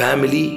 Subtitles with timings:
[0.00, 0.48] family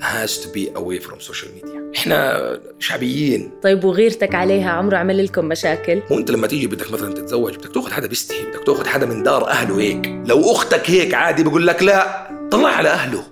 [0.00, 1.80] has to be away from social media.
[1.96, 3.50] إحنا شعبيين.
[3.62, 7.74] طيب وغيرتك عليها؟ عمره عمل لكم مشاكل؟ هو أنت لما تيجي بدك مثلا تتزوج بدك
[7.74, 10.06] تأخذ حدا بيستحي بدك تأخذ حدا من دار أهله هيك.
[10.26, 13.22] لو أختك هيك عادي بقول لك لا طلع على أهله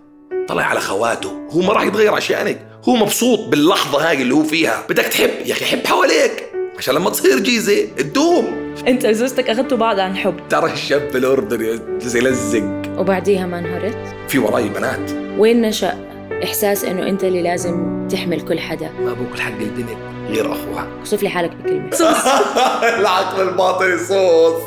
[0.49, 4.87] طلع على خواته هو ما راح يتغير عشانك هو مبسوط باللحظة هاي اللي هو فيها.
[4.89, 6.45] بدك تحب يا أخي حب حواليك.
[6.79, 8.75] عشان لما تصير جيزة تدوم.
[8.89, 10.49] أنت وزوجتك أخذتوا بعض عن حب.
[10.49, 11.81] ترى الشاب الاردني
[12.15, 13.99] يلزق وبعديها ما انهرت.
[14.29, 15.11] في وراي بنات.
[15.39, 15.95] وين نشأ؟
[16.45, 18.91] إحساس إنه أنت اللي لازم تحمل كل حدا.
[19.01, 19.89] ما بوكل حق البنت
[20.29, 20.87] غير أخوها.
[21.01, 21.91] اوصف لي حالك بكلمة.
[23.01, 24.63] العقل الباطني صوص.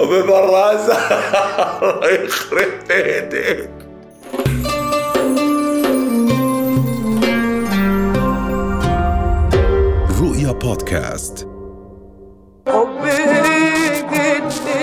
[0.00, 0.88] وبالراس
[2.24, 3.70] يخرب بيتك.
[10.20, 11.48] رؤيا بودكاست.
[12.68, 13.57] حبي.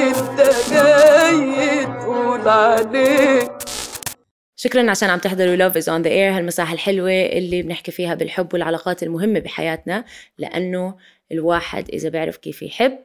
[0.08, 0.42] انت
[0.72, 3.58] جاي تقول عليه
[4.56, 8.54] شكرا عشان عم تحضروا Love Is On The Air هالمساحة الحلوة اللي بنحكي فيها بالحب
[8.54, 10.06] والعلاقات المهمة بحياتنا
[10.38, 10.98] لأنه
[11.32, 12.98] الواحد إذا بيعرف كيف يحب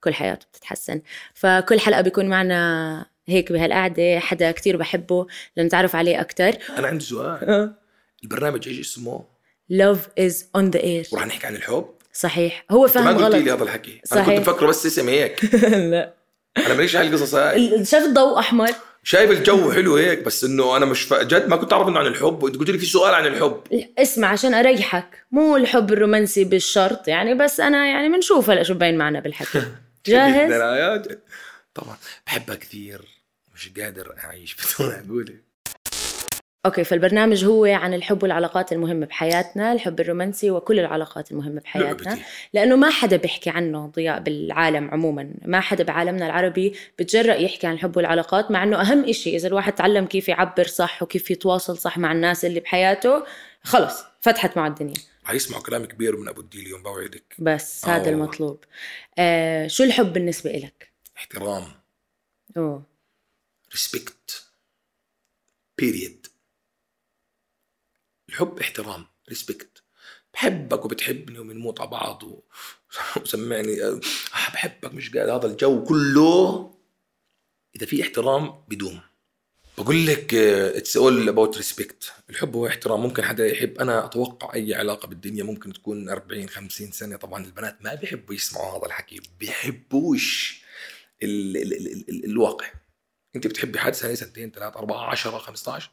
[0.00, 1.00] كل حياته بتتحسن.
[1.34, 7.74] فكل حلقة بيكون معنا هيك بهالقعدة حدا كتير بحبه لنتعرف عليه أكثر أنا عندي سؤال.
[8.22, 9.24] البرنامج إيش اسمه؟
[9.68, 12.64] Love Is On The Air ورح نحكي عن الحب؟ صحيح.
[12.70, 13.52] هو أنت ما فهم قلت لي غلط.
[13.52, 13.92] هذا الحكي.
[13.92, 14.38] أنا صحيح.
[14.38, 15.44] كنت مفكره بس اسم هيك.
[15.92, 16.21] لا.
[16.58, 17.84] أنا ماليش على القصص هاي.
[17.84, 18.70] شايف الضوء أحمر؟
[19.04, 21.14] شايف الجو حلو هيك بس إنه أنا مش ف...
[21.14, 23.60] جد ما كنت أعرف إنه عن الحب وانت قلت لي في سؤال عن الحب.
[23.98, 25.24] اسمع عشان أريحك.
[25.30, 29.62] مو الحب الرومانسي بالشرط يعني بس أنا يعني بنشوف هلا شو بين معنا بالحكي.
[30.06, 31.08] جاهز؟
[31.74, 33.00] طبعا بحبها كثير.
[33.54, 35.40] مش قادر أعيش بدون أقول
[36.66, 42.08] أوكي فالبرنامج هو عن الحب والعلاقات المهمة بحياتنا الحب الرومانسي وكل العلاقات المهمة بحياتنا.
[42.08, 42.22] لعبتي.
[42.52, 45.34] لأنه ما حدا بيحكي عنه ضياء بالعالم عموما.
[45.44, 49.74] ما حدا بعالمنا العربي بتجرأ يحكي عن الحب والعلاقات مع إنه أهم إشي إذا الواحد
[49.74, 53.24] تعلم كيف يعبر صح وكيف يتواصل صح مع الناس اللي بحياته
[53.62, 54.94] خلص فتحت مع الدنيا.
[55.24, 57.34] حيسمعوا كلام كبير من أبو الديل اليوم بوعدك.
[57.38, 58.10] بس هذا والله.
[58.10, 58.64] المطلوب.
[59.18, 61.64] آه شو الحب بالنسبة إلك؟ احترام.
[62.56, 62.82] أوه.
[63.72, 64.44] Respect
[65.78, 66.21] بيريد
[68.32, 69.82] الحب احترام respect
[70.34, 72.42] بحبك وبتحبني وبنموت على بعض و...
[73.22, 74.00] وسمعني آه،
[74.52, 76.74] بحبك مش قادر هذا الجو كله.
[77.76, 79.00] إذا في احترام بدوم.
[79.78, 83.00] بقول لك it's all about respect الحب هو احترام.
[83.00, 83.78] ممكن حدا يحب.
[83.78, 87.16] أنا أتوقع أي علاقة بالدنيا ممكن تكون 40 50 سنة.
[87.16, 89.20] طبعا البنات ما بيحبوا يسمعوا هذا الحكي.
[89.40, 90.62] بيحبوش
[91.22, 92.66] ال ال ال ال ال الواقع.
[93.36, 95.90] أنت بتحبي حد سنة سنتين ثلاث أربعة 10 15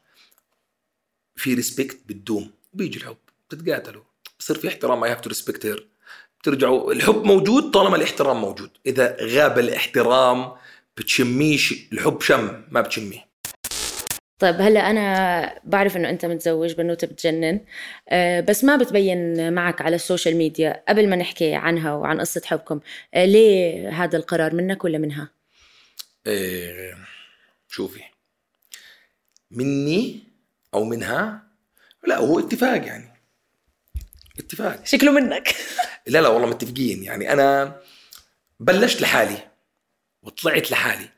[1.40, 3.16] في respect بتدوم بيجي الحب.
[3.50, 4.02] بتتقاتلوا
[4.38, 5.04] بصير في احترام.
[5.04, 5.88] I have to respect her
[6.40, 6.92] بترجعوا.
[6.92, 8.70] الحب موجود طالما الاحترام موجود.
[8.86, 10.52] إذا غاب الاحترام
[10.96, 13.30] بتشمش الحب شم ما بتشميه.
[14.38, 17.60] طيب هلا أنا بعرف إنه أنت متزوج بنوته بتجنن.
[18.08, 22.80] أه بس ما بتبين معك على السوشيال ميديا قبل ما نحكي عنها وعن قصة حبكم.
[23.14, 25.30] أه ليه هذا القرار منك ولا منها؟
[26.26, 26.96] إيه
[27.68, 28.00] شوفي.
[29.50, 30.29] مني
[30.74, 31.42] أو منها؟
[32.06, 33.10] لا هو اتفاق يعني.
[34.38, 34.86] اتفاق.
[34.86, 35.56] شكله منك.
[36.06, 37.02] لا لا والله متفقين.
[37.02, 37.80] يعني أنا
[38.60, 39.48] بلشت لحالي
[40.22, 41.08] وطلعت لحالي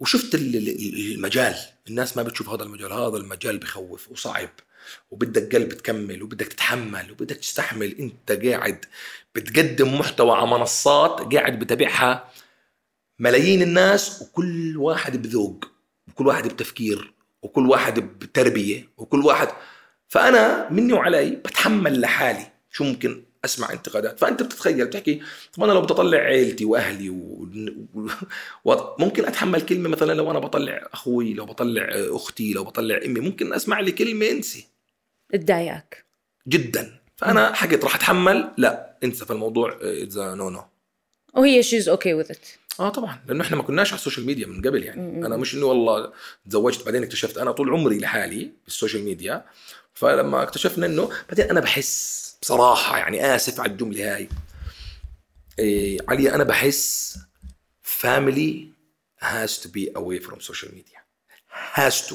[0.00, 1.54] وشفت ال- ال- المجال.
[1.88, 2.92] الناس ما بتشوف هذا المجال.
[2.92, 4.48] هذا المجال بخوف وصعب.
[5.10, 7.98] وبدك قلب تكمل وبدك تتحمل وبدك تستحمل.
[7.98, 8.84] أنت قاعد
[9.34, 12.30] بتقدم محتوى على منصات قاعد بتابعها
[13.18, 15.64] ملايين الناس وكل واحد بذوق
[16.08, 17.12] وكل واحد بتفكير.
[17.42, 19.48] وكل واحد بتربية وكل واحد
[20.08, 24.20] فأنا مني وعلي بتحمل لحالي شو ممكن أسمع انتقادات.
[24.20, 27.48] فأنت بتتخيل بتحكي طب أنا لو بدي اطلع عيلتي وأهلي و...
[27.94, 28.08] و...
[28.64, 33.52] وممكن أتحمل كلمة مثلا لو أنا بطلع أخوي لو بطلع أختي لو بطلع أمي ممكن
[33.52, 34.66] أسمع لي كلمة إنسي.
[35.32, 36.04] تضايقك
[36.48, 37.00] جدا.
[37.16, 38.98] فأنا حكيت راح أتحمل؟ لا.
[39.04, 40.64] انسى في الموضوع it's no no
[41.34, 42.46] وهي she's okay with it
[42.80, 43.20] آه طبعا.
[43.26, 45.26] لأنه إحنا ما كناش على السوشيال ميديا من قبل يعني.
[45.26, 46.12] أنا مش إنه والله
[46.48, 49.44] تزوجت بعدين اكتشفت أنا طول عمري لحالي بالسوشيال ميديا.
[49.94, 54.28] فلما اكتشفنا إنه بعدين أنا بحس بصراحة يعني آسف على الجملة هاي.
[55.58, 57.18] إيه علي أنا بحس
[58.02, 58.66] family
[59.24, 61.00] has to be away from social media.
[61.74, 62.14] Has to.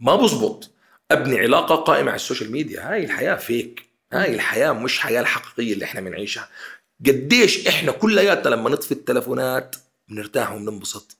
[0.00, 0.70] ما بزبط.
[1.10, 2.92] أبني علاقة قائمة على السوشيال ميديا.
[2.92, 3.82] هاي الحياة فيك
[4.12, 6.48] هاي الحياة مش حياة الحقيقية اللي إحنا بنعيشها.
[7.06, 9.76] قديش إحنا كلياتنا لما نطفي التلفونات
[10.08, 11.16] بنرتاح وبننبسط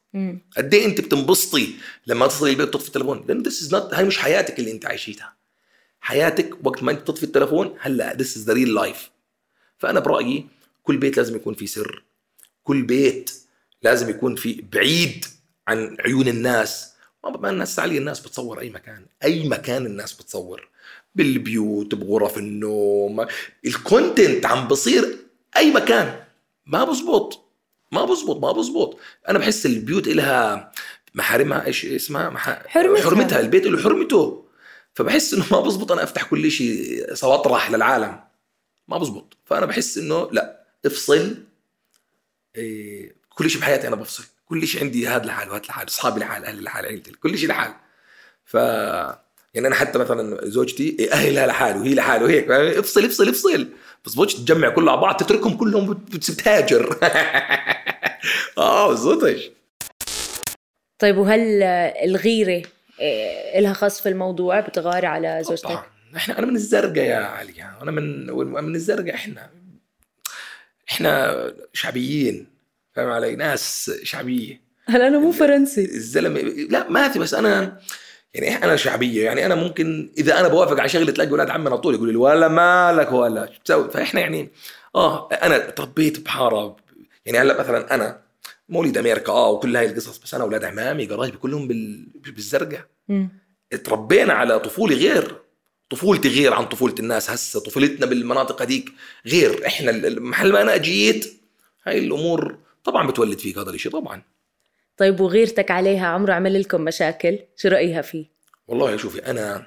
[0.56, 1.74] قد إيه أنت بتنبسطي
[2.06, 5.36] لما تصلي البيت وتطفي التلفون؟ لأن this is not هاي مش حياتك اللي أنت عايشيتها.
[6.00, 9.10] حياتك وقت ما أنت تطفي التلفون هلأ this is the real life.
[9.78, 10.46] فأنا برأيي
[10.82, 12.04] كل بيت لازم يكون فيه سر.
[12.64, 13.30] كل بيت
[13.82, 15.24] لازم يكون في بعيد
[15.68, 16.90] عن عيون الناس.
[17.24, 19.06] ما الناس علي الناس بتصور أي مكان.
[19.24, 20.68] أي مكان الناس بتصور.
[21.14, 23.26] بالبيوت بغرف النوم.
[23.66, 25.18] الكونتنت عم بصير
[25.56, 26.24] أي مكان.
[26.66, 27.40] ما بزبط.
[27.92, 28.98] ما بزبط ما بزبط.
[29.28, 30.72] أنا بحس البيوت إلها
[31.14, 32.66] محارمها إيش اسمها؟ مح...
[32.66, 33.04] حرمتها.
[33.04, 33.40] حرمتها.
[33.40, 34.46] البيت له حرمته.
[34.94, 38.20] فبحس إنه ما بزبط أنا أفتح كل شيء سواطرح للعالم.
[38.88, 39.36] ما بزبط.
[39.44, 41.44] فأنا بحس إنه لا افصل.
[42.56, 44.24] إيه كل شيء بحياتي أنا بفصل.
[44.46, 45.88] كل شيء عندي هذا لحاله وهذا لحاله.
[45.88, 47.74] أصحابي لحال أهلي لحال عيلتي كل شيء لحال.
[48.44, 48.56] ف
[49.54, 53.68] يعني أنا حتى مثلا زوجتي إيه، أهلها لحاله وهي لحاله وهيك افصل افصل افصل.
[54.06, 56.98] بزبطش تجمع كله على بعض تتركهم كلهم بت- بتهاجر.
[58.58, 59.50] آه بزبطش
[60.98, 61.62] طيب وهل
[62.04, 62.62] الغيرة
[63.00, 65.84] إيه، لها خاص في الموضوع؟ بتغاري على زوجتك؟ طبعا
[66.16, 67.52] إحنا أنا من الزرقاء يا علي.
[67.82, 68.26] أنا من
[68.64, 69.50] من الزرقاء إحنا.
[70.90, 71.36] إحنا
[71.72, 72.46] شعبيين
[72.94, 74.60] فاهم علي؟ ناس شعبية.
[74.86, 75.84] هلا أنا مو فرنسي.
[75.84, 77.80] الزلمة لا ما في بس أنا
[78.34, 81.78] يعني أنا شعبية؟ يعني أنا ممكن إذا أنا بوافق على شغلة تلاقي أولاد عمنا على
[81.78, 84.48] طول يقولوا لي ولا مالك ولا شو بتسوي فإحنا يعني
[84.94, 86.76] آه أنا تربيت بحارة
[87.26, 88.20] يعني هلأ مثلا أنا
[88.68, 92.06] مواليد أمريكا آه وكل هاي القصص بس أنا أولاد عمامي قرايبي كلهم بال...
[92.14, 92.86] بالزرقاء.
[93.84, 95.36] تربينا على طفولة غير.
[95.90, 97.60] طفولتي غير عن طفولة الناس هسه.
[97.60, 98.92] طفولتنا بالمناطق هذيك
[99.26, 99.66] غير.
[99.66, 101.40] إحنا محل ما أنا اجيت
[101.86, 104.22] هاي الأمور طبعا بتولد فيك هذا الشيء طبعا.
[105.00, 108.26] طيب وغيرتك عليها عمره عمل لكم مشاكل؟ شو رأيها فيه؟
[108.68, 109.66] والله شوفي أنا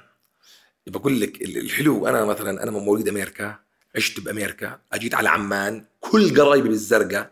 [0.86, 3.58] بقول لك ال- الحلو أنا مثلا من مواليد أمريكا
[3.96, 7.30] عشت بأمريكا أجيت على عمان كل قرايبي بالزرقاء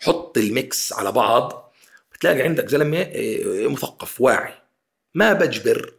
[0.00, 1.74] حط الميكس على بعض
[2.12, 4.54] بتلاقي عندك زلمة إيه، مثقف واعي
[5.14, 5.94] ما بجبر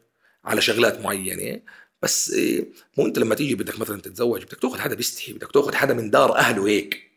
[0.46, 1.62] على شغلات معينة
[2.02, 2.66] بس إيه،
[2.98, 6.10] مو أنت لما تيجي بدك مثلا تتزوج بدك تأخذ حدا بيستحي بدك تأخذ حدا من
[6.10, 7.12] دار أهله هيك.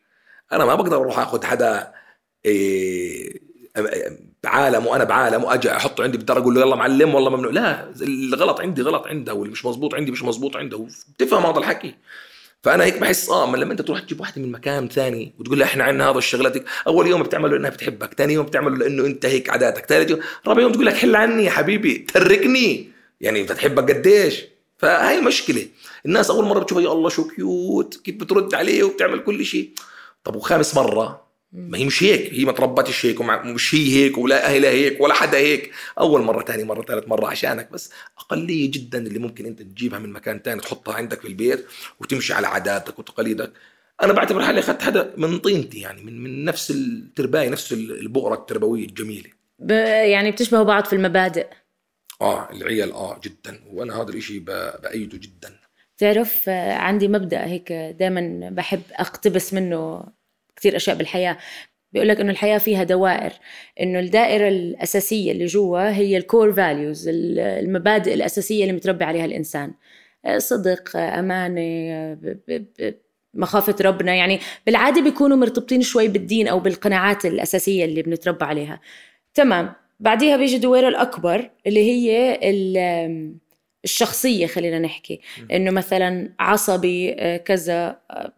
[0.52, 1.92] أنا ما بقدر أروح أخذ حدا
[4.44, 7.52] بعالم وأنا بعالم وأجي أحطه عندي بالدار أقول له يلا معلم والله ممنوع.
[7.52, 10.86] لا الغلط عندي غلط عنده واللي مش مزبوط عندي مش مزبوط عنده.
[11.14, 11.94] بتفهم هذا الحكي؟
[12.62, 15.84] فأنا هيك بحس آه لما أنت تروح تجيب واحدة من مكان ثاني وتقول لها إحنا
[15.84, 19.86] عندنا هذا الشغلات أول يوم بتعمله لانها بتحبك ثاني يوم بتعمله لأنه أنت هيك عاداتك
[19.86, 22.88] ثالث يوم رابع يوم تقول لك حل عني يا حبيبي تركني.
[23.20, 24.44] يعني أنت تحبك قديش؟
[24.78, 25.66] فهاي المشكلة
[26.06, 29.70] الناس أول مرة بتشوفها يا الله شو كيوت كيف بترد عليه وبتعمل كل شيء.
[30.24, 34.46] طب وخامس مرة؟ ما هي مش هيك هي ما تربتش هيك ومش هي هيك ولا
[34.46, 35.70] أهلها هيك ولا حدا هيك.
[35.98, 37.90] أول مرة ثاني مرة ثالث مرة عشانك بس.
[38.18, 41.66] أقلية جدا اللي ممكن أنت تجيبها من مكان ثاني تحطها عندك في البيت
[42.00, 43.52] وتمشي على عاداتك وتقاليدك.
[44.02, 48.84] أنا بعتبر حالي أخذت حدا من طينتي يعني من من نفس الترباية نفس البؤرة التربوية
[48.84, 49.30] الجميلة.
[49.58, 49.70] ب...
[49.70, 51.46] يعني بتشبهوا بعض في المبادئ.
[52.20, 53.60] آه العيال آه جدا.
[53.70, 55.58] وأنا هذا الإشي ب- بأيده جدا.
[55.98, 60.04] تعرف آه، عندي مبدأ هيك دائما بحب أقتبس منه
[60.58, 61.38] كثير أشياء بالحياة.
[61.92, 63.32] بيقول لك إنه الحياة فيها دوائر
[63.80, 69.74] إنه الدائرة الأساسية اللي جوا هي الكور فاليوز المبادئ الأساسية اللي متربي عليها الإنسان.
[70.24, 72.94] آه، صدق آه، أمانة آه،
[73.34, 74.14] مخافة ربنا.
[74.14, 78.80] يعني بالعادة بيكونوا مرتبطين شوي بالدين أو بالقناعات الأساسية اللي بنتربى عليها.
[79.34, 79.72] تمام.
[80.00, 82.38] بعديها بيجي الدويرة الأكبر اللي هي
[83.88, 85.20] ال- الشخصية خلينا نحكي.
[85.52, 88.32] إنه مثلا عصبي آه، كذا آه،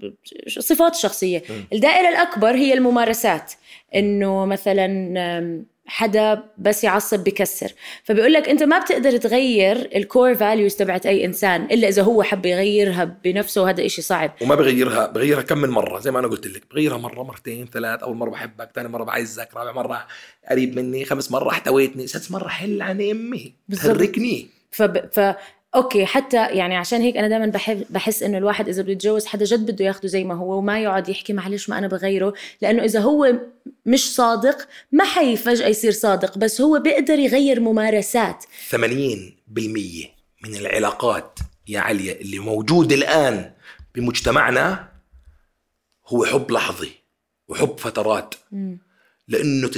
[0.59, 1.43] صفات شخصية.
[1.51, 1.65] مم.
[1.73, 3.53] الدائرة الأكبر هي الممارسات.
[3.95, 7.73] إنه مثلا حدا بس يعصب بكسر.
[8.05, 12.47] فبيقول لك أنت ما بتقدر تغير الكور فاليوز تبعت أي إنسان إلا إذا هو حب
[12.47, 14.33] يغيرها بنفسه وهذا إشي صعب.
[14.43, 16.01] وما بغيرها بغيرها كم من مرة.
[16.01, 19.49] زي ما أنا قلت لك بغيرها مرة مرتين ثلاث أول مرة بحبك ثاني مرة بعزك
[19.55, 20.07] رابع مرة
[20.51, 23.97] قريب مني خمس مرة احتويتني سادس مرة حل عن أمي بالضبط.
[24.71, 25.11] فب...
[25.13, 25.37] ف
[25.75, 29.45] أوكي حتى يعني عشان هيك أنا دائما بحب بحس إنه الواحد إذا بده يتجوز حدا
[29.45, 33.01] جد بده ياخده زي ما هو وما يقعد يحكي معلش ما أنا بغيره لأنه إذا
[33.01, 33.35] هو
[33.87, 38.45] مش صادق ما حي فجأة يصير صادق بس هو بيقدر يغير ممارسات.
[38.71, 38.75] 80%
[40.45, 43.53] من العلاقات يا عليا اللي موجود الآن
[43.95, 44.89] بمجتمعنا
[46.07, 46.91] هو حب لحظي
[47.49, 48.35] وحب فترات.
[49.29, 49.77] لأنه 90%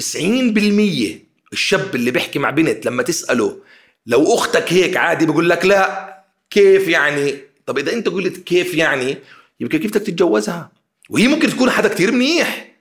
[1.53, 3.57] الشاب اللي بيحكي مع بنت لما تسأله
[4.07, 6.13] لو أختك هيك عادي بقول لك لا
[6.51, 9.19] كيف يعني طب إذا أنت قلت كيف يعني
[9.61, 10.71] يبقى كيف بدك تتجوزها
[11.11, 12.75] وهي ممكن تكون حدا كتير منيح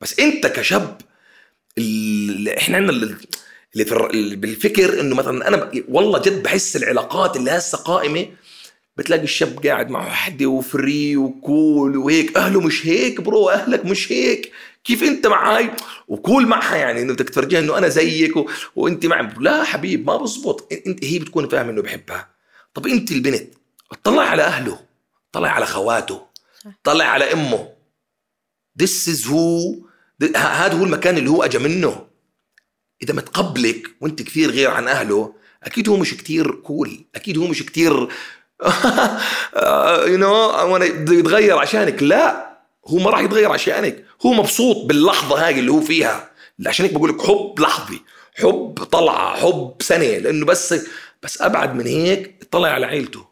[0.00, 0.96] بس أنت كشاب
[1.78, 3.16] ال- إحنا عندنا ال-
[3.74, 5.70] اللي اللي بالفكر إنه مثلا أنا.
[5.88, 8.26] والله جد بحس العلاقات اللي هسه قائمة
[8.98, 12.36] بتلاقي الشاب قاعد مع وحدة وفري وكول وهيك.
[12.36, 14.52] أهله مش هيك برو أهلك مش هيك.
[14.84, 15.70] كيف أنت معاي
[16.08, 18.50] وكول معها يعني إنه بدك تفرجيها إنه أنا زيك و...
[18.76, 20.72] وأنت معي لا حبيب ما بزبط.
[20.86, 22.28] إنت هي بتكون فاهم إنه بحبها.
[22.74, 23.54] طب أنت البنت
[23.92, 24.80] اطلع على أهله
[25.32, 26.22] طلع على خواته
[26.84, 27.68] طلع على أمه.
[28.82, 29.74] This is who
[30.24, 32.06] th- ه- هذا هو المكان اللي هو اجى منه.
[33.02, 37.62] إذا متقبلك وأنت كثير غير عن أهله أكيد هو مش كثير cool أكيد هو مش
[37.66, 38.08] كثير
[40.06, 42.02] you know بده يتغير عشانك.
[42.02, 44.04] لا هو ما راح يتغير عشانك.
[44.26, 46.30] هو مبسوط باللحظة هاي اللي هو فيها.
[46.66, 48.00] عشان هيك بقول لك حب لحظي.
[48.34, 50.18] حب طلعة حب سنة.
[50.18, 50.74] لأنه بس
[51.22, 53.26] بس أبعد من هيك اطلع على عيلته.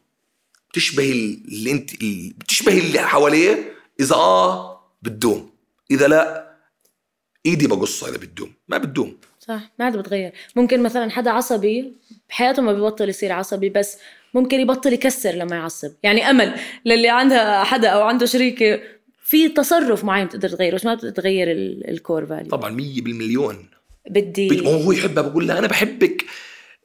[0.71, 1.11] بتشبه
[1.49, 1.91] اللي أنت
[2.39, 5.51] بتشبه اللي حواليه إذا آه بتدوم.
[5.91, 6.47] إذا لا
[7.47, 8.53] إيدي بقصها إذا بتدوم.
[8.69, 9.19] ما بتدوم.
[9.41, 10.33] صح ما عاد بتغير.
[10.57, 11.93] ممكن مثلا حدا عصبي
[12.29, 13.99] بحياته ما بيبطل يصير عصبي بس
[14.37, 15.93] ممكن يبطل يكسر لما يعصب.
[16.03, 18.81] يعني أمل للي عندها حدا أو عنده شريكه
[19.23, 23.69] في تصرف معين بتقدر تغيره بس ما تغير ال- الكور فاليو طبعا مية بالمليون.
[24.11, 26.25] بدي هو يحبها بقول لها أنا بحبك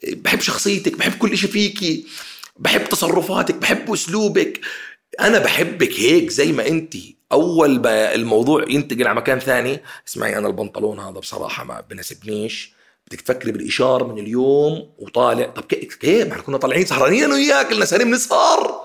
[0.07, 2.05] بحب شخصيتك بحب كل شيء فيكي
[2.59, 4.59] بحب تصرفاتك بحب أسلوبك.
[5.19, 6.93] أنا بحبك هيك زي ما انت.
[7.31, 9.79] أول ما الموضوع ينتقل على مكان ثاني.
[10.07, 12.73] اسمعي أنا البنطلون هذا بصراحة ما بناسبنيش.
[13.11, 15.45] بدك تفكري بالإشارة من اليوم وطالع.
[15.45, 18.81] طب كيف؟ ما إحنا كنا طالعين سهرانين أنا وياك كلنا سهرين بنسهر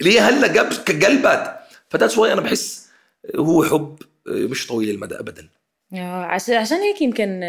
[0.00, 0.60] ليه هلا
[1.06, 1.50] قلبت
[1.90, 2.88] فذاتس واي أنا بحس
[3.36, 5.48] هو حب مش طويل المدى ابدا.
[5.94, 7.40] آه، عشان عشان هيك يمكن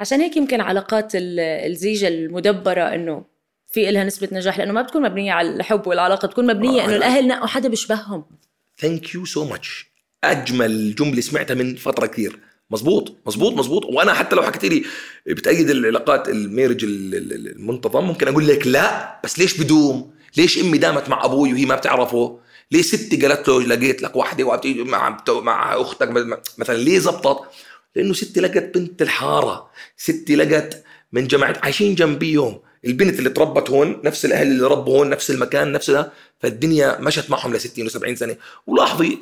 [0.00, 3.24] عشان هيك يمكن علاقات ال- الزيجة المدبرة إنه
[3.72, 6.92] في إلها نسبة نجاح لأنه ما بتكون مبنية على الحب والعلاقة بتكون مبنية آه، إنه
[6.92, 8.24] أنا- الأهل نقوا حدا بيشبههم.
[8.78, 9.86] Thank you so much
[10.24, 12.38] أجمل جملة سمعتها من فترة كثير.
[12.70, 14.84] مزبوط مزبوط مزبوط وأنا حتى لو حكيت لي
[15.26, 19.20] بتأيد العلاقات ال marriage ال- ال- المنتظم ممكن أقول لك لا.
[19.24, 22.38] بس ليش بدوم؟ ليش أمي دامت مع أبوي وهي ما بتعرفه؟
[22.70, 26.08] ليه ستي قالت له لقيت لك واحدة مع مع أختك؟
[26.58, 27.40] مثلا ليه زبطت؟
[27.96, 29.70] لأنه ستي لقت بنت الحارة.
[29.96, 30.82] ستي لقت
[31.12, 35.72] من جماعة عايشين جنبيهم البنت اللي تربت هون نفس الأهل اللي ربوا هون نفس المكان
[35.72, 36.12] نفس ده.
[36.40, 38.36] فالدنيا مشت معهم ل 60 و70 سنة.
[38.66, 39.18] ولاحظي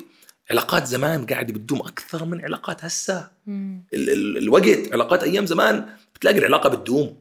[0.51, 3.27] علاقات زمان قاعدة بتدوم أكثر من علاقات هسه
[3.93, 5.85] ال- ال- الوقت علاقات أيام زمان
[6.15, 7.17] بتلاقي العلاقة بتدوم.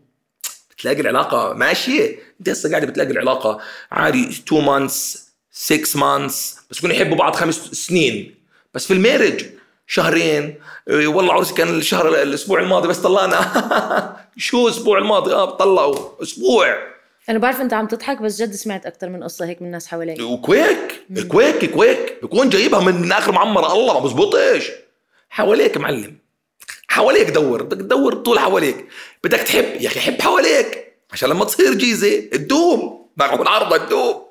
[0.71, 2.19] بتلاقي العلاقة ماشية.
[2.41, 3.61] أنت هسه قاعدة بتلاقي العلاقة
[3.93, 8.35] عادي 2 months 6 months بس يكونوا يحبوا بعض خمس سنين.
[8.75, 9.45] بس في ال marriage
[9.87, 10.55] شهرين.
[10.91, 13.41] إيه، والله عرسي كان الشهر الأسبوع الماضي بس طلعنا.
[14.37, 16.23] شو الأسبوع الماضي؟ آه طلعوا.
[16.23, 16.94] أسبوع.
[17.29, 20.21] أنا بعرف أنت عم تضحك بس جد سمعت أكثر من قصة هيك من الناس حواليك.
[20.21, 22.19] و quick quick quick.
[22.23, 24.71] بكون جايبها من, من آخر ما عمره الله ما بزبطش.
[25.31, 26.19] حواليك معلم.
[26.89, 28.87] حواليك دور بدك تدور طول حواليك.
[29.25, 30.95] بدك تحب يا أخي حب حواليك.
[31.13, 33.09] عشان لما تصير جيزة تدوم.
[33.17, 34.25] معهم عرضه تدوم.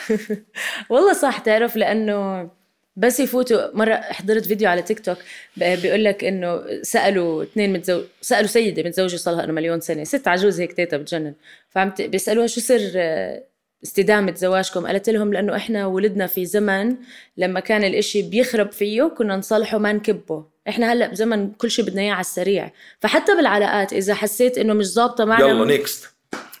[0.90, 2.48] والله صح تعرف لأنه
[2.96, 3.76] بس يفوتوا.
[3.76, 5.18] مرة حضرت فيديو على تيك توك
[5.56, 10.60] بيقول لك إنه سألوا اثنين متزوج سألوا سيدة متزوجة صار لها مليون سنة ست عجوز
[10.60, 11.34] هيك تيتا بتجنن.
[11.68, 13.44] فعم بيسألوها شو سر آه،
[13.84, 16.96] استدامة زواجكم؟ قالت لهم لأنه إحنا ولدنا في زمن
[17.36, 20.44] لما كان الإشي بيخرب فيه كنا نصلحه ما نكبه.
[20.68, 22.70] إحنا هلأ بزمن كل شيء بدنا إياه على السريع.
[23.00, 26.10] فحتى بالعلاقات إذا حسيت إنه مش ظابطة معنا يلا next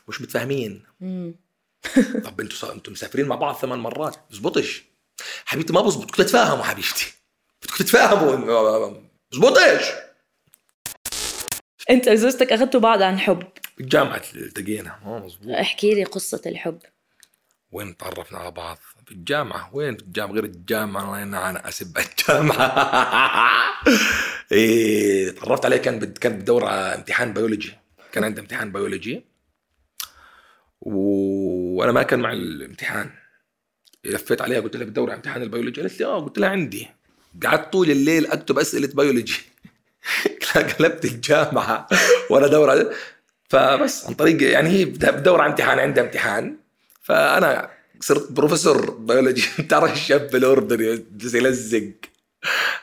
[0.08, 0.82] مش متفاهمين.
[2.24, 4.16] طب أنتوا أنتوا مسافرين مع بعض ثمان مرات.
[4.30, 4.89] بزبطش.
[5.44, 7.12] حبيبتي ما بزبط بدكم تتفاهموا حبيبتي.
[7.62, 9.00] بدكم تتفاهموا
[9.32, 9.84] بزبطش
[11.90, 13.42] أنت وزوجتك أخذتوا بعض عن حب؟
[13.78, 14.98] بالجامعة التقينا.
[15.04, 15.48] آه مزبوط.
[15.56, 16.78] احكي لي قصة الحب.
[17.72, 21.10] وين تعرفنا على بعض؟ في الجامعة، وين في الجامعة؟ غير الجامعة.
[21.10, 22.70] وين أنا أسب الجامعة.
[24.52, 26.18] إيه تعرفت عليه كان بد...
[26.18, 27.72] كان بدور على امتحان بيولوجي.
[28.12, 29.24] كان عندي امتحان بيولوجي.
[30.80, 30.92] و...
[31.78, 33.10] وأنا ما كان معي الامتحان.
[34.04, 35.80] لفيت عليها قلت لها بدور على امتحان البيولوجي.
[35.80, 36.88] قالت لي آه قلت لها عندي.
[37.44, 39.40] قعدت طول الليل أكتب أسئلة بيولوجي.
[40.78, 41.88] قلبت الجامعة
[42.30, 42.90] وأنا أدور على
[43.48, 46.56] فبس عن طريق يعني هي بدور على امتحان عندها امتحان.
[47.02, 49.48] فأنا صرت بروفيسور بيولوجي.
[49.70, 51.04] تعرف الشاب الاردني
[51.34, 51.92] يلزق.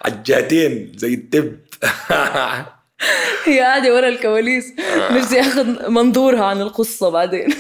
[0.02, 1.60] عجاتين زي ال tape
[3.46, 4.66] هي قاعدة ورا الكواليس
[5.12, 7.54] نفسي آخذ منظورها عن القصة بعدين.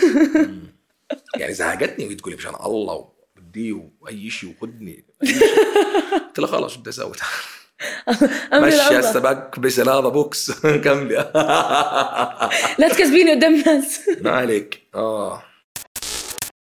[1.35, 3.16] يعني زهقتني وهي تقول لي مشان الله.
[3.57, 3.71] بدي
[4.01, 5.05] وأي شيء وخدني.
[6.27, 7.11] قلت لها خلاص بدي أسوي.
[8.53, 8.99] مشي الله.
[8.99, 10.51] هسه باك بس هذا بوكس
[10.85, 11.15] كملي.
[12.79, 14.09] لا تكذبيني قدام الناس.
[14.21, 14.81] ما عليك.
[14.95, 15.43] آه.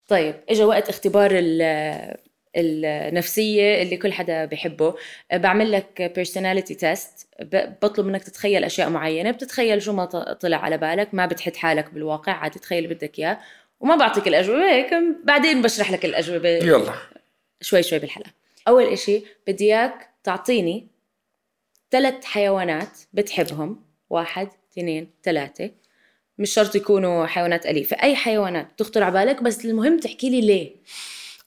[0.08, 2.16] طيب اجى وقت اختبار ال-
[2.56, 4.94] النفسية اللي كل حدا بحبه
[5.32, 7.26] بعمل لك personality test.
[7.82, 9.30] بطلب منك تتخيل أشياء معينة.
[9.30, 10.04] بتتخيل شو ما
[10.34, 11.14] طلع على بالك.
[11.14, 12.32] ما بتحد حالك بالواقع.
[12.32, 13.38] عادي تخيل اللي بدك إياه.
[13.80, 14.90] وما بعطيك الأجوبة هيك
[15.24, 16.48] بعدين بشرح لك الأجوبة.
[16.48, 16.94] يلا.
[17.60, 18.30] شوي شوي بالحلقة.
[18.68, 20.88] أول إشي بدي إياك تعطيني
[21.90, 23.84] ثلاث حيوانات بتحبهم.
[24.10, 25.70] واحد اثنين ثلاثة.
[26.38, 28.02] مش شرط يكونوا حيوانات أليفة.
[28.02, 30.76] أي حيوانات تخطر على بالك بس المهم تحكي لي ليه.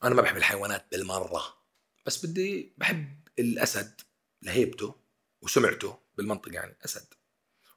[0.03, 1.43] أنا ما بحب الحيوانات بالمرة.
[2.05, 3.05] بس بدي بحب
[3.39, 4.01] الأسد
[4.41, 4.95] لهيبته
[5.41, 7.13] وسمعته بالمنطق يعني أسد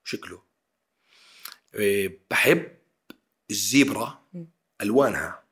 [0.04, 0.42] وشكله.
[1.74, 2.68] إيه، بحب
[3.50, 4.18] الزيبرا
[4.82, 5.42] ألوانها.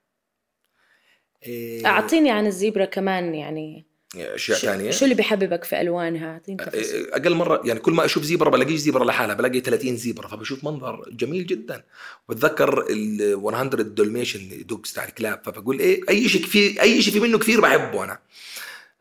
[1.47, 3.85] إيه، أعطيني عن الزيبرا كمان يعني.
[4.17, 7.11] أشياء ثانية شو اللي بحببك في ألوانها؟ أعطيني تفاصيل.
[7.11, 11.11] أقل مرة يعني كل ما أشوف زيبرا بلاقيش زيبرا لحالها بلاقي 30 زيبرا فبشوف منظر
[11.11, 11.85] جميل جدا.
[12.29, 17.21] وبتذكر ال 100 Dalmatian dogs تاع الكلاب فبقول إيه أي شيء كثير أي شيء في
[17.21, 18.19] منه كثير بحبه أنا.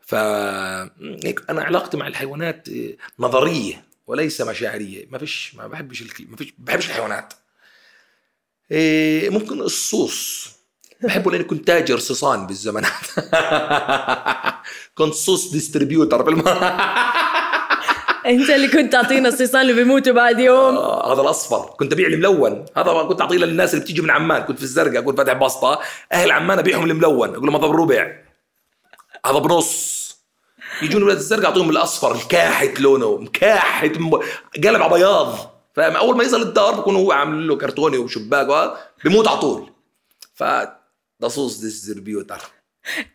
[0.00, 0.14] ف
[1.24, 5.06] هيك أنا علاقتي مع الحيوانات إيه، نظرية وليس مشاعرية.
[5.10, 6.26] ما فيش ما بحبش الكل...
[6.28, 7.34] ما فيش بحبش الحيوانات.
[8.74, 10.48] إيه ممكن الصوص.
[11.02, 13.06] بحبه لاني كنت تاجر صيصان بالزمانات
[14.98, 16.44] كنت صوص distributor بالم...
[18.26, 20.76] أنت اللي كنت تعطينا الصيصان اللي بيموتوا بعد يوم.
[20.76, 21.74] آه، هذا الأصفر.
[21.78, 22.64] كنت أبيع الملون.
[22.76, 24.42] هذا ما كنت أعطيه للناس اللي بتيجي من عمان.
[24.42, 25.80] كنت في الزرقاء أقول فاتح بسطه
[26.12, 27.34] أهل عمان أبيعهم الملون.
[27.34, 28.16] أقول لهم هذا بربع.
[29.26, 30.04] هذا بنص
[30.82, 32.14] يجون ولاد الزرقاء أعطيهم الأصفر.
[32.14, 33.16] الكاحت لونه.
[33.16, 33.92] مكاحت
[34.64, 39.28] قلب على بياض فاهم؟ أول ما يصل الدار بكون هو عامل له كرتوني وشباك بيموت
[39.28, 39.70] على طول.
[40.34, 40.44] ف
[41.20, 42.40] ده صوص ديستريبيوتر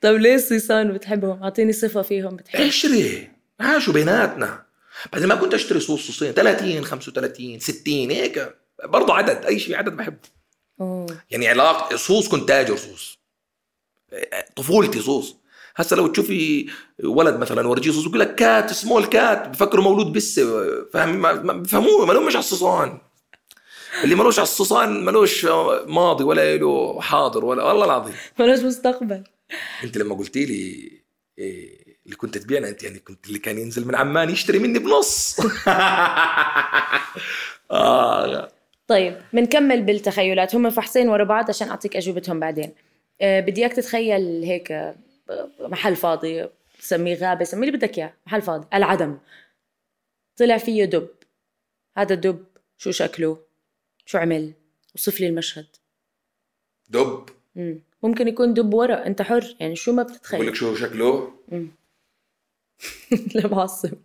[0.01, 2.62] طب ليه الصيصان بتحبهم؟ أعطيني صفة فيهم بتحب.
[2.62, 4.66] اشتري عاشوا بيناتنا.
[5.13, 6.32] بعدين ما كنت أشتري صوص صوصين.
[6.32, 8.56] 30 35 60 هيك.
[8.84, 9.46] برضه عدد.
[9.46, 10.18] أي شيء عدد بحبه.
[10.82, 11.22] أوه.
[11.32, 13.20] يعني علاقة صوص كنت تاجر صوص.
[14.56, 15.36] طفولتي صوص.
[15.80, 16.70] هسه لو تشوفي
[17.04, 20.40] ولد مثلا ورجيه صوص يقول لك cat small cat بفكروا مولود بس
[20.94, 22.98] فاهم؟ ما ما بفهموه ما لهمش على الصصان
[24.04, 25.46] اللي ملوش على الصصان ملوش
[25.88, 28.14] ماضي ولا له حاضر ولا والله العظيم.
[28.40, 29.24] ملوش مستقبل.
[29.84, 30.92] انت لما قلتي لي
[31.40, 35.36] إيه اللي كنت تبيعنا انت يعني كنت اللي كان ينزل من عمان يشتري مني بنص.
[37.72, 38.52] آه.
[38.88, 40.56] طيب بنكمل بالتخيلات.
[40.56, 42.72] هم فحصين ورا بعض عشان أعطيك أجوبتهم بعدين.
[43.22, 44.94] أه بدي إياك تتخيل هيك
[45.60, 49.18] محل فاضي سميه غابة سميه اللي بدك إياه محل فاضي العدم.
[50.38, 51.10] طلع فيه دب.
[51.98, 52.46] هذا الدب
[52.78, 53.40] شو شكله؟
[54.06, 54.54] شو عمل؟
[54.96, 55.68] وصف لي المشهد.
[56.90, 57.80] دب؟ مم.
[58.04, 61.34] ممكن يكون دب ورق أنت حر يعني شو ما بقول بتتخيل لك شو شكله؟
[63.36, 63.98] لا معصب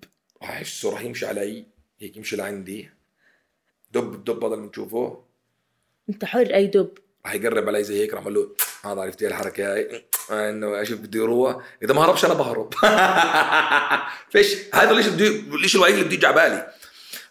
[0.43, 1.65] احسه راح يمشي علي.
[2.01, 2.91] هيك يمشي لعندي.
[3.93, 5.25] دب الدب هذا اللي بنشوفه.
[6.09, 6.99] أنت حر أي دب.
[7.27, 11.21] راح يقرب علي زي هيك راح أقول له هذا عرفتي الحركة هاي؟ إنه أشوف بده
[11.21, 12.75] يروح إذا ما هربش أنا بهرب.
[14.33, 14.75] فيش.
[14.75, 16.75] هذا ليش بده ليش الوحيد اللي بده يجي على بالي.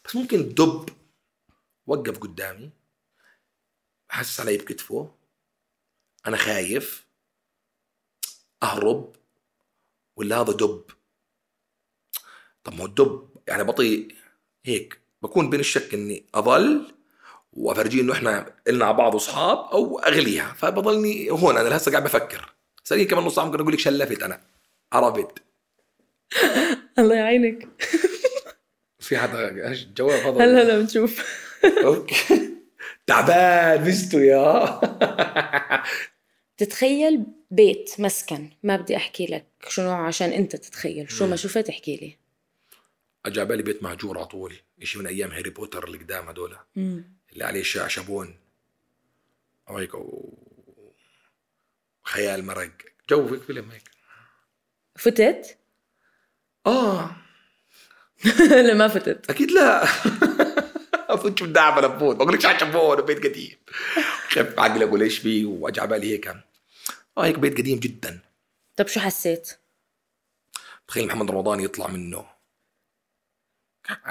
[0.05, 0.89] بس ممكن الدب
[1.87, 2.69] وقف قدامي.
[4.09, 5.11] حاسس علي بكتفه
[6.27, 7.05] أنا خايف.
[8.63, 9.15] أهرب.
[10.15, 10.83] ولا هذا دب.
[12.63, 13.29] طب ما هو الدب.
[13.47, 14.15] يعني بطيء.
[14.65, 14.99] هيك.
[15.21, 16.93] بكون بين الشك إني اظل
[17.53, 20.53] وأفرجيه إنه إحنا إلنا على بعض أصحاب أو أغليها.
[20.53, 21.57] فبضلني هون.
[21.57, 22.52] أنا هسه قاعد بفكر.
[22.83, 24.41] سالي كمان نص ساعه ممكن أقول لك شلفت أنا.
[24.93, 25.43] عرفت.
[26.99, 27.67] الله يعينك.
[28.99, 31.43] في حدا إيش الجواب هذا؟ هلا هلا بنشوف.
[31.85, 32.49] Okay.
[33.07, 34.81] تعبان مستو يا.
[36.57, 38.49] تتخيل بيت مسكون.
[38.63, 41.11] ما بدي أحكي لك شنو عشان أنت تتخيل.
[41.11, 42.17] شو ما شفت احكي لي.
[43.25, 44.55] اجى على بالي بيت مهجور على طول.
[44.83, 48.35] شيء من أيام هاري بوتر اللي قدام هذول اللي عليه شعشبون
[49.69, 49.91] أو هيك.
[52.03, 52.71] خيال مرق.
[53.09, 53.83] جو فيلم هيك
[54.95, 55.57] فتت؟
[56.65, 57.15] آه.
[58.49, 59.29] لا ما فتت.
[59.29, 59.83] أكيد لا.
[61.13, 62.15] أفوت شو بدي اعمل أفوت.
[62.15, 63.57] بقول لك شعشبون بيت قديم.
[64.29, 66.27] خف عقلك ولا إيش فيه واجى على بالي هيك.
[66.27, 68.19] آه هيك بيت قديم جدا.
[68.75, 69.51] طب شو حسيت؟
[70.87, 72.25] تخيل محمد رمضان يطلع منه.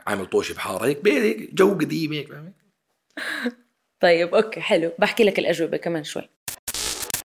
[0.06, 0.86] عامل طوشه بحاره.
[0.86, 2.28] هيك بيت هيك جو قديم هيك
[4.02, 4.92] طيب أوكي حلو.
[4.98, 6.28] بحكي لك الأجوبة كمان شوي.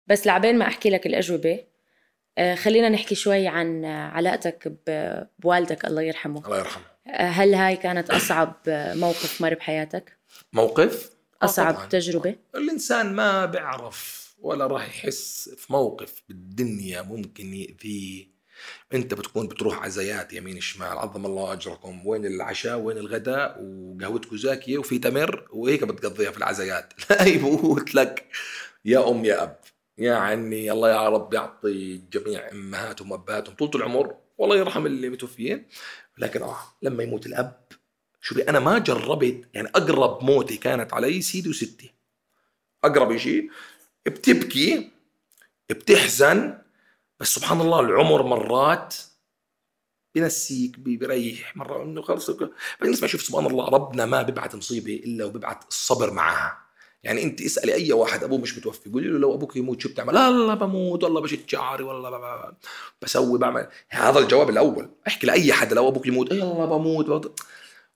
[0.07, 1.59] بس لعبين ما أحكي لك الأجوبة.
[2.37, 4.73] آه، خلينا نحكي شوي عن علاقتك
[5.39, 6.45] بوالدك الله يرحمه.
[6.45, 6.83] الله يرحمه.
[7.07, 8.55] آه، هل هاي كانت أصعب
[8.95, 10.17] موقف مر بحياتك؟
[10.53, 11.09] موقف؟
[11.41, 11.85] أصعب طبعاً.
[11.87, 18.37] تجربة؟ الإنسان ما بيعرف ولا راح يحس في موقف بالدنيا ممكن يأذيه.
[18.93, 22.07] أنت بتكون بتروح عزايات يمين شمال عظم الله أجركم.
[22.07, 26.93] وين العشاء؟ وين الغداء؟ وقهوتكم زاكية وفي تمر وهيك بتقضيها في العزايات.
[27.09, 28.25] لا يفوت لك.
[28.85, 29.59] يا أم يا أب.
[29.97, 35.65] يعني الله يا رب يعطي جميع أمهاتهم واباتهم طول العمر والله يرحم اللي متوفيين
[36.17, 37.61] لكن آه لما يموت الأب
[38.21, 41.93] شوفي أنا ما جربت يعني أقرب موتي كانت علي سيدي وستي.
[42.83, 43.51] أقرب شيء
[44.05, 44.91] بتبكي
[45.69, 46.57] بتحزن
[47.19, 48.95] بس سبحان الله العمر مرات
[50.15, 52.29] بنسيك بي- بيريح مرة إنه خلص.
[52.81, 56.66] اسمع شوف سبحان الله ربنا ما بيبعت مصيبة إلا وبيبعت الصبر معها.
[57.07, 60.13] يعني انت اسألي أي واحد أبوه مش متوفي قولي له لو أبوك يموت شو بتعمل؟
[60.13, 62.53] لا لا بموت والله بشد شعري والله ب- ب-
[63.01, 63.67] بسوي بعمل.
[63.89, 64.89] هذا الجواب الأول.
[65.07, 67.39] احكي لأي حد لو أبوك يموت يلا بموت بموت.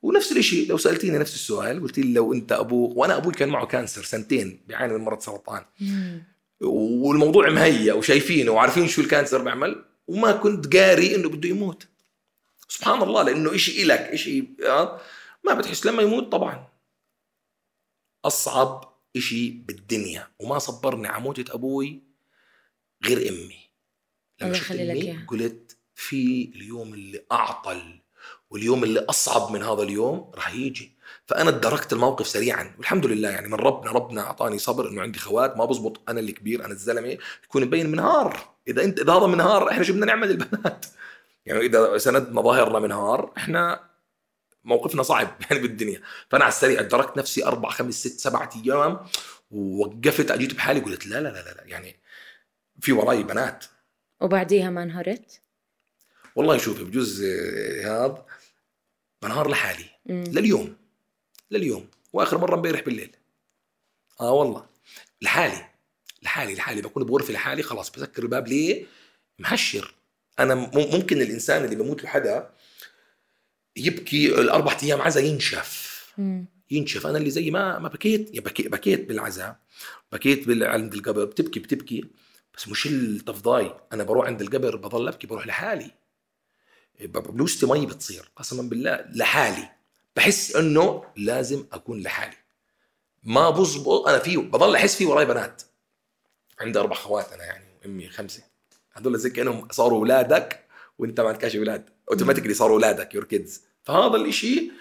[0.02, 3.65] ونفس الشيء لو سألتيني نفس السؤال قلت لي لو أنت أبوك وأنا أبوي كان معه
[3.65, 5.65] cancer سنتين بيعاني من مرض سرطان.
[6.62, 11.88] والموضوع مهيأ وشايفينه وعارفين شو ال cancer بيعمل وما كنت قاري إنه بده يموت.
[12.67, 15.00] سبحان الله لأنه إشي إلك إشي آه،
[15.45, 15.86] ما بتحس.
[15.86, 16.67] لما يموت طبعا
[18.26, 22.04] أصعب إشي بالدنيا وما صبرني على موتة أبوي
[23.06, 23.60] غير أمي.
[24.41, 25.26] لما شفت إياها.
[25.28, 28.00] قلت في اليوم اللي أعطل
[28.50, 30.91] واليوم اللي أصعب من هذا اليوم راح يجي.
[31.26, 35.58] فأنا ادركت الموقف سريعا والحمد لله يعني من ربنا ربنا أعطاني صبر إنه عندي خوات
[35.58, 39.69] ما بزبط أنا اللي كبير أنا الزلمة يكون مبين منهار إذا أنت إذا هذا منهار
[39.69, 40.86] إحنا شو بدنا نعمل البنات؟
[41.45, 43.90] يعني إذا سندنا ظاهرنا منهار إحنا
[44.63, 46.02] موقفنا صعب يعني بالدنيا.
[46.30, 49.00] فأنا على السريع ادركت نفسي أربع خمس ست سبعة أيام
[49.52, 51.95] ووقفت أجيت بحالي قلت لا لا لا لا, يعني
[52.82, 53.65] في وراي بنات.
[54.21, 55.41] وبعديها ما انهرت
[56.36, 58.26] والله شوفي بجوز آه، هذا
[59.21, 59.86] بنهار لحالي.
[60.06, 60.24] مم.
[60.28, 60.76] لليوم
[61.52, 61.88] لليوم.
[62.13, 63.15] وآخر مرة امبارح بالليل.
[64.21, 64.65] آه والله.
[65.21, 65.65] لحالي
[66.24, 66.82] لحالي لحالي.
[66.82, 68.86] بكون بغرفة لحالي خلاص بسكر الباب ليه؟
[69.39, 69.93] محشر.
[70.39, 72.50] أنا ممكن الإنسان اللي بموت له حدا
[73.78, 75.92] يبكي الأربع أيام عزا ينشف.
[76.18, 76.46] مم.
[76.72, 77.08] ينشف.
[77.08, 78.36] أنا اللي زي ما ما بكيت.
[78.36, 79.60] يا بكيت بكيت بالعزاء
[80.12, 81.26] بكيت عند القبر.
[81.26, 82.06] بتبكي بتبكي.
[82.58, 83.76] بس مش التفضاي.
[83.94, 85.28] أنا بروح عند القبر بضل أبكي.
[85.28, 85.92] بروح لحالي.
[87.02, 88.32] ب- بلوستي مي بتصير.
[88.36, 89.70] قسما بالله لحالي.
[90.16, 92.38] بحس إنه لازم أكون لحالي.
[93.24, 94.08] ما بزبط.
[94.08, 95.62] أنا في بضل أحس في وراي بنات.
[96.60, 98.44] عندي أربع خوات أنا يعني امي خمسة.
[98.94, 100.66] هذول زي كأنهم صاروا اولادك
[101.02, 101.90] وانت ما عندكش أولاد.
[102.10, 104.72] automatically صاروا اولادك your kids فهذا الإشي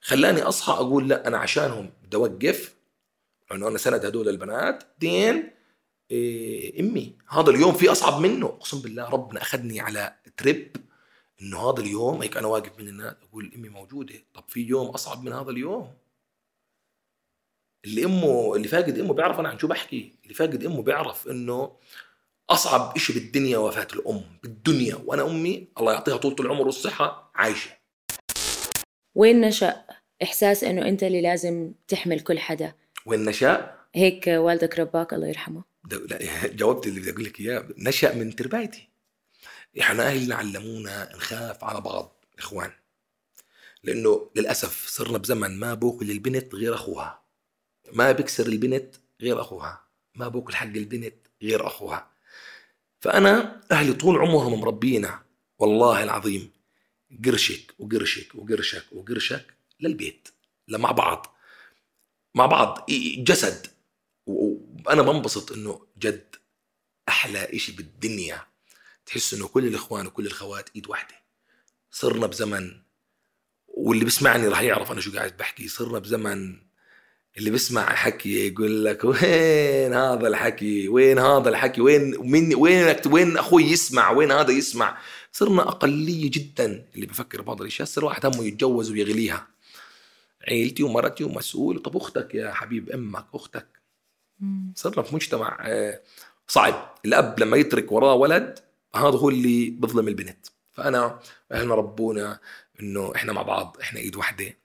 [0.00, 2.74] خلاني أصحى أقول لا أنا عشانهم بدي أوقف.
[3.50, 5.50] لأنه أنا سند هدول البنات دين
[6.10, 7.18] إيه أمي.
[7.28, 8.46] هذا اليوم في أصعب منه.
[8.46, 10.76] أقسم بالله ربنا أخذني على trip
[11.42, 14.14] إنه هذا اليوم هيك أنا واقف بين الناس أقول أمي موجودة.
[14.34, 15.94] طب في يوم أصعب من هذا اليوم؟
[17.84, 20.18] اللي أمه اللي فاقد أمه بيعرف أنا عن شو بحكي.
[20.22, 21.76] اللي فاقد أمه بيعرف إنه
[22.50, 24.94] أصعب إشي بالدنيا وفاة الأم بالدنيا.
[25.04, 27.70] وأنا أمي الله يعطيها طولة العمر والصحة عايشة.
[29.14, 29.84] وين نشأ
[30.22, 32.72] إحساس إنه أنت اللي لازم تحمل كل حدا؟
[33.06, 35.64] وين نشأ؟ هيك والدك رباك الله يرحمه.
[35.90, 36.18] لا،
[36.58, 37.68] جاوبت اللي بدي أقول لك إياه.
[37.78, 38.88] نشأ من تربايتي.
[39.80, 42.70] إحنا أهلنا علمونا نخاف على بعض إخوان.
[43.84, 47.22] لأنه للأسف صرنا بزمن ما بوكل البنت غير أخوها.
[47.92, 49.80] ما بكسر البنت غير أخوها.
[50.14, 52.09] ما بوكل حق البنت غير أخوها.
[53.00, 55.22] فأنا أهلي طول عمرهم مربينا
[55.58, 56.50] والله العظيم
[57.24, 60.28] قرشك وقرشك وقرشك وقرشك للبيت
[60.68, 61.36] لا مع بعض
[62.34, 62.86] مع بعض
[63.18, 63.66] جسد.
[64.26, 66.36] و- وأنا بنبسط إنه جد
[67.08, 68.46] أحلى إشي بالدنيا.
[69.06, 71.14] تحس إنه كل الإخوان وكل الخوات إيد واحدة.
[71.90, 72.82] صرنا بزمن
[73.68, 76.62] واللي بسمعني راح يعرف أنا شو قاعد بحكي صرنا بزمن
[77.38, 83.36] اللي بسمع حكي يقول لك وين هذا الحكي؟ وين هذا الحكي؟ وين من وين وين
[83.36, 84.98] أخوي يسمع؟ وين هذا يسمع؟
[85.32, 86.86] صرنا أقلية جدا.
[86.94, 89.46] اللي بفكر بهذا الاشياء صار واحد همه يتجوز ويغليها.
[90.48, 91.78] عيلتي ومرتي ومسؤول.
[91.78, 93.66] طب أختك يا حبيب أمك أختك.
[94.74, 96.00] صرنا في مجتمع آه،
[96.48, 96.94] صعب.
[97.04, 98.58] الأب لما يترك وراه ولد
[98.94, 100.46] هذا هو اللي بظلم البنت.
[100.72, 101.20] فأنا
[101.52, 102.38] أهلنا ربونا
[102.80, 104.59] إنه إحنا مع بعض إحنا إيد واحدة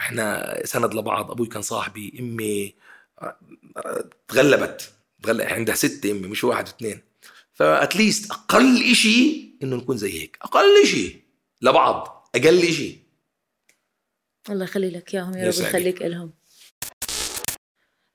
[0.00, 2.74] إحنا سند لبعض أبوي كان صاحبي إمي
[3.22, 3.36] آه،
[3.76, 7.00] آه، تغلبت تغلب عندها ستة إمي مش واحد واثنين
[7.52, 11.16] فاتليست أقل إشي إنه نكون زي هيك أقل إشي
[11.62, 12.98] لبعض أقل إشي
[14.50, 15.54] الله يخلي لك إياهم يا رب.
[15.54, 16.32] يخليك إلهم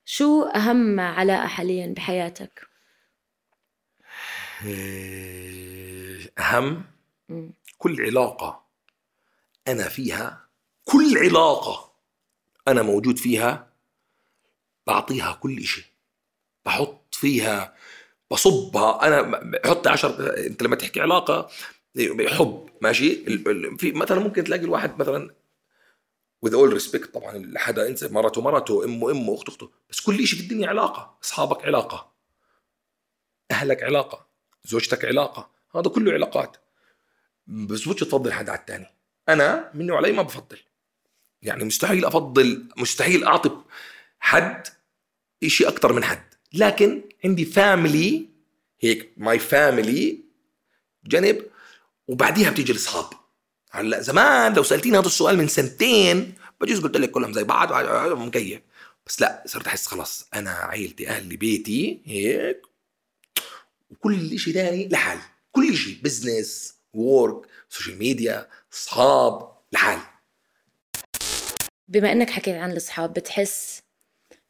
[0.05, 2.67] شو أهم علاقة حاليا بحياتك؟
[4.65, 6.83] إيه، أهم.
[7.77, 8.65] كل علاقة
[9.67, 10.44] أنا فيها
[10.85, 11.91] كل علاقة
[12.67, 13.73] أنا موجود فيها
[14.87, 15.93] بعطيها كل إشي.
[16.65, 17.75] بحط فيها
[18.31, 19.07] بصبها.
[19.07, 21.49] أنا بحط عشر أنت لما تحكي علاقة
[22.27, 23.25] حب ماشي؟
[23.77, 25.35] في مثلا ممكن تلاقي الواحد مثلا
[26.45, 30.39] with all respect طبعا حدا انسى مرته مرته أمه أمه أخته أخته بس كل شيء
[30.39, 31.17] في الدنيا علاقة.
[31.23, 32.11] أصحابك علاقة.
[33.51, 34.27] أهلك علاقة.
[34.63, 35.49] زوجتك علاقة.
[35.75, 36.57] هذا كله علاقات.
[37.47, 38.87] بس مش تفضل حدا على الثاني
[39.29, 40.57] أنا مني وعلي ما بفضل.
[41.45, 43.51] يعني مستحيل أفضل مستحيل أعطي
[44.19, 44.67] حد
[45.47, 46.23] شيء أكثر من حد.
[46.53, 48.29] لكن عندي family
[48.79, 50.19] هيك my family
[51.05, 51.45] جنب
[52.07, 53.05] وبعديها بتيجي الأصحاب.
[53.71, 57.73] هلأ زمان لو سألتيني هذا السؤال من سنتين بجوز قلت لك كلهم زي بعض
[58.17, 58.61] مكيف.
[59.07, 62.61] بس لأ صرت أحس خلاص أنا عائلتي أهلي بيتي هيك
[63.89, 65.19] وكل شيء ثاني لحال.
[65.51, 69.99] كل شيء business و work social media أصحاب لحال.
[71.87, 73.81] بما إنك حكيت عن الأصحاب بتحس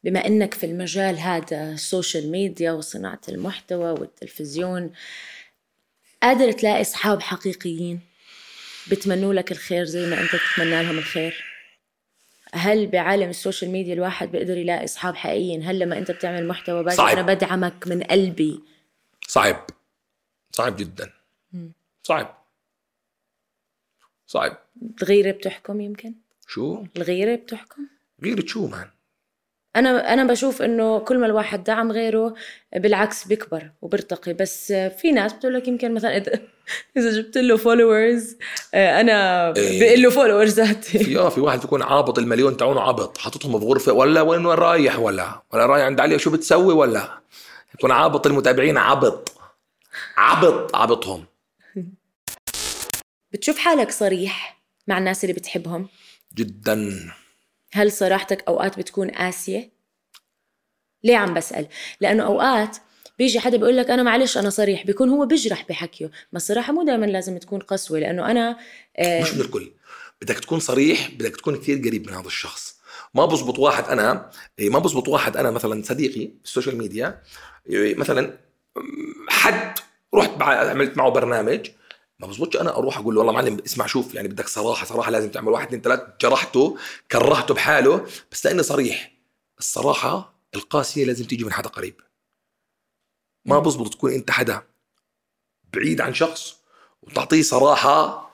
[0.04, 4.92] بما إنك في المجال هذا ال social media وصناعة المحتوى والتلفزيون
[6.22, 8.00] قادر تلاقي أصحاب حقيقيين
[8.90, 11.44] بتمنوا لك الخير زي ما أنت تتمنى لهم الخير؟
[12.54, 16.84] هل بعالم ال social media الواحد بيقدر يلاقي أصحاب حقيقيين؟ هل لما أنت بتعمل محتوى
[16.84, 17.08] باجي صعب.
[17.18, 18.60] أنا بدعمك من قلبي؟
[19.28, 19.66] صعب.
[20.52, 21.12] صعب جدا.
[22.02, 22.44] صعب.
[24.26, 24.58] صعب.
[25.02, 26.14] الغيرة بتحكم يمكن؟
[26.46, 27.82] شو؟ الغيرة بتحكم؟
[28.24, 28.86] غيرة شو man؟
[29.76, 32.34] أنا أنا بشوف إنه كل ما الواحد دعم غيره
[32.76, 36.40] بالعكس بيكبر وبيرتقي بس في ناس بتقول لك يمكن مثلا إذا
[36.96, 38.36] إذا جبت له followers
[38.74, 39.80] أنا إيه.
[39.80, 40.98] بقول له followers ذاتي.
[40.98, 44.98] في آه في واحد بيكون عابط المليون تاعونه عبط حاططهم بغرفه ولا وين وين رايح
[44.98, 47.18] ولا ولا رايح عند علي شو بتسوي ولا.
[47.74, 49.32] يكون عابط المتابعين عبط.
[50.16, 51.24] عبط عبطهم
[53.32, 55.88] بتشوف حالك صريح مع الناس اللي بتحبهم؟
[56.36, 57.10] جدا.
[57.72, 59.70] هل صراحتك أوقات بتكون قاسية؟
[61.04, 61.68] ليه عم بسأل؟
[62.00, 62.76] لأنه أوقات
[63.18, 66.82] بيجي حدا بيقول لك أنا معلش أنا صريح بيكون هو بيجرح بحكيه بس الصراحه مو
[66.82, 68.58] دائما لازم تكون قسوة لأنه أنا
[68.96, 69.72] آه، مش من الكل
[70.22, 72.76] بدك تكون صريح بدك تكون كثير قريب من هذا الشخص.
[73.14, 77.22] ما بزبط واحد أنا إيه، ما بزبط واحد أنا مثلا صديقي في السوشيال ميديا
[77.70, 78.38] إيه، مثلا
[79.28, 79.78] حد
[80.14, 81.70] رحت عملت معه برنامج
[82.18, 85.30] ما بزبطش أنا أروح أقول له والله معلم اسمع شوف يعني بدك صراحة صراحة لازم
[85.30, 86.78] تعمل واحد اثنين ثلاث جرحته
[87.10, 89.12] كرهته بحاله بس لاني صريح.
[89.58, 92.00] الصراحة القاسية لازم تيجي من حدا قريب.
[93.44, 94.62] ما بزبط تكون أنت حدا
[95.74, 96.56] بعيد عن شخص
[97.02, 98.30] وتعطيه صراحة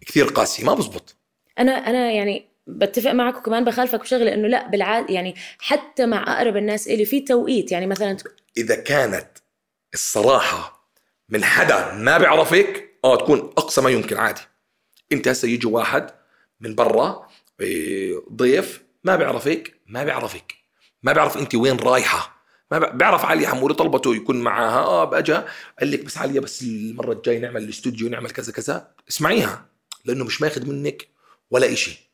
[0.00, 1.16] كثير قاسي ما بزبط
[1.58, 6.56] أنا أنا يعني بتفق معك وكمان بخالفك بشغلة إنه لا بالعاد يعني حتى مع أقرب
[6.56, 8.16] الناس إلي في توقيت يعني مثلا
[8.56, 9.28] إذا كانت
[9.94, 10.90] الصراحة
[11.28, 14.40] من حدا ما بيعرفك آه تكون أقصى ما يمكن عادي.
[15.12, 16.10] أنت هسه يجي واحد
[16.60, 17.28] من برا
[17.60, 20.54] إيه، ضيف ما بيعرفك ما بيعرفك
[21.02, 22.38] ما بيعرف أنت وين رايحة.
[22.70, 25.48] ما بيعرف علي حموري طلبته يكون معها آه بأجا
[25.80, 28.90] قال لك بس عليا بس المرة الجاي نعمل الاستوديو نعمل كذا كذا.
[29.08, 29.66] اسمعيها
[30.04, 31.08] لأنه مش ماخذ منك
[31.50, 32.10] ولا إشي.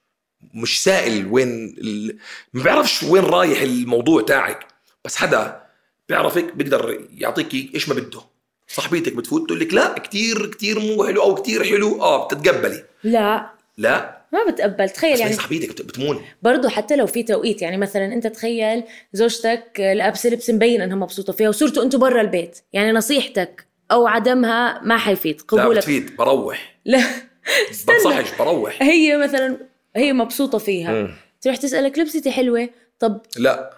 [0.54, 2.18] مش سائل وين ال...
[2.52, 4.66] ما بيعرفش وين رايح الموضوع تاعك.
[5.04, 5.66] بس حدا
[6.08, 8.20] بيعرفك بيقدر يعطيك إيش ما بده.
[8.68, 12.02] صاحبيتك بتفوت تقول لك لا كتير كتير مو حلو أو كتير حلو.
[12.02, 12.84] آه بتتقبلي.
[13.04, 13.50] لا.
[13.78, 14.90] لا؟ ما بتقبل.
[14.90, 20.30] تخيل يعني بت- بتمون برضه حتى لو في توقيت يعني مثلا أنت تخيل زوجتك لابسه
[20.30, 22.58] لبس مبين إنها مبسوطة فيها وصرتوا أنتوا برا البيت.
[22.72, 25.40] يعني نصيحتك أو عدمها ما حيفيد.
[25.52, 25.78] لا قبولك.
[25.78, 26.16] بتفيد.
[26.16, 26.76] بروح.
[26.84, 26.98] لا.
[27.70, 27.96] استنى.
[27.96, 28.82] بنصحش بروح.
[28.82, 29.56] هي مثلا
[29.96, 31.08] هي مبسوطة فيها.
[31.40, 33.70] تروح تسألك لبستي حلوة؟ طب لا.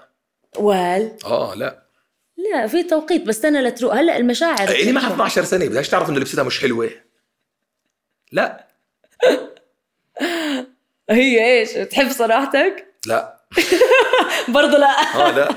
[0.58, 1.85] وال؟ آه لا.
[2.36, 6.44] لا في توقيت بستنى لتروق هلأ المشاعر اللي معها 12 سنه بدهاش تعرف إنه لبستها
[6.44, 6.90] مش حلوة.
[8.32, 8.66] لا.
[11.10, 13.40] هي إيش؟ تحب صراحتك؟ لا.
[14.54, 15.14] برضه لا.
[15.14, 15.48] آه لا.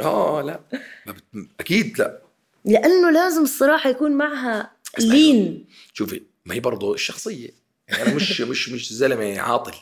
[0.00, 0.60] آه لا.
[1.06, 1.24] ما بت...
[1.60, 2.20] أكيد لا.
[2.64, 4.70] لأنه لازم الصراحة يكون معها.
[4.98, 5.66] لين.
[5.92, 7.48] شوفي ما هي برضه الشخصية.
[7.88, 9.74] يعني أنا مش مش مش زلمة عاطل.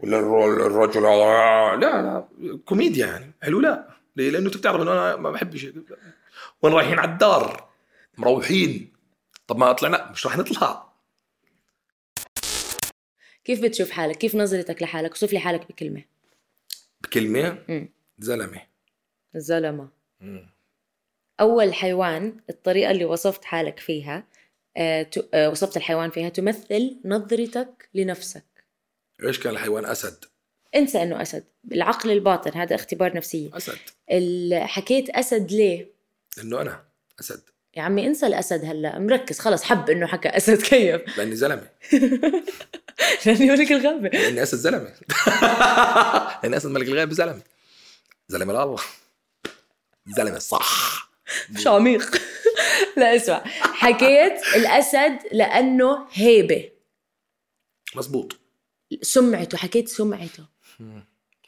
[0.00, 2.24] ولا الر- الرجل لا لا.
[2.64, 3.32] كوميديا يعني.
[3.42, 3.89] حلو لا.
[4.20, 5.64] ليه؟ لأنه أنت بتعرف إنه أنا ما بحبش
[6.62, 7.70] وين رايحين على الدار
[8.18, 8.92] مروحين.
[9.46, 10.90] طب ما طلعنا مش راح نطلع.
[13.44, 16.04] كيف بتشوف حالك؟ كيف نظرتك لحالك؟ وصف لي حالك بكلمة.
[17.00, 17.88] بكلمة؟ مم.
[18.18, 18.62] زلمة.
[19.36, 19.88] الزلمه
[20.20, 20.50] مم.
[21.40, 24.24] أول حيوان الطريقة اللي وصفت حالك فيها
[24.76, 28.44] آه، آه، وصفت الحيوان فيها تمثل نظرتك لنفسك.
[29.22, 30.24] إيش كان الحيوان؟ أسد.
[30.74, 31.44] انسى انه أسد.
[31.72, 33.50] العقل الباطن هذا اختبار نفسية.
[33.56, 33.78] أسد.
[34.54, 35.86] حكيت أسد ليه؟
[36.42, 36.84] إنه أنا
[37.20, 37.42] أسد.
[37.76, 38.98] يا عمي انسى الأسد هلا.
[38.98, 41.68] مركز خلص حب إنه حكى أسد كيف؟ لأني زلمة.
[43.26, 44.08] لأني ملك الغابة.
[44.08, 44.94] لأني أسد زلمة.
[46.42, 47.42] لأني أسد ملك الغابة زلمة.
[48.28, 48.78] زلمة الله
[50.06, 51.10] زلمة صح.
[51.50, 52.22] مش عميق.
[52.96, 53.44] لا اسمع.
[53.60, 56.70] حكيت الأسد لأنه هيبة.
[57.96, 58.36] مزبوط
[59.02, 60.44] سمعته حكيت سمعته.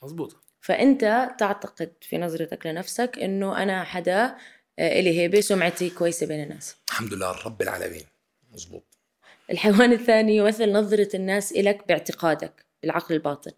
[0.02, 4.36] مزبوط فأنت تعتقد في نظرتك لنفسك إنه أنا حدا
[4.78, 8.02] آه، إلي هيبة سمعتي كويسة بين الناس؟ الحمد لله رب العالمين.
[8.52, 8.84] مزبوط
[9.50, 13.50] الحيوان الثاني يمثل نظرة الناس إلك باعتقادك بالعقل الباطن.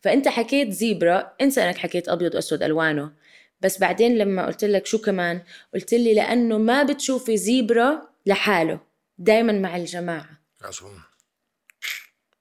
[0.00, 3.12] فأنت حكيت زيبرا انسى أنك حكيت أبيض وأسود ألوانه.
[3.60, 5.42] بس بعدين لما قلت لك شو كمان
[5.74, 8.80] قلت لي لأنه ما بتشوفي زيبرا لحاله
[9.18, 10.40] دايما مع الجماعة.
[10.62, 10.88] عشان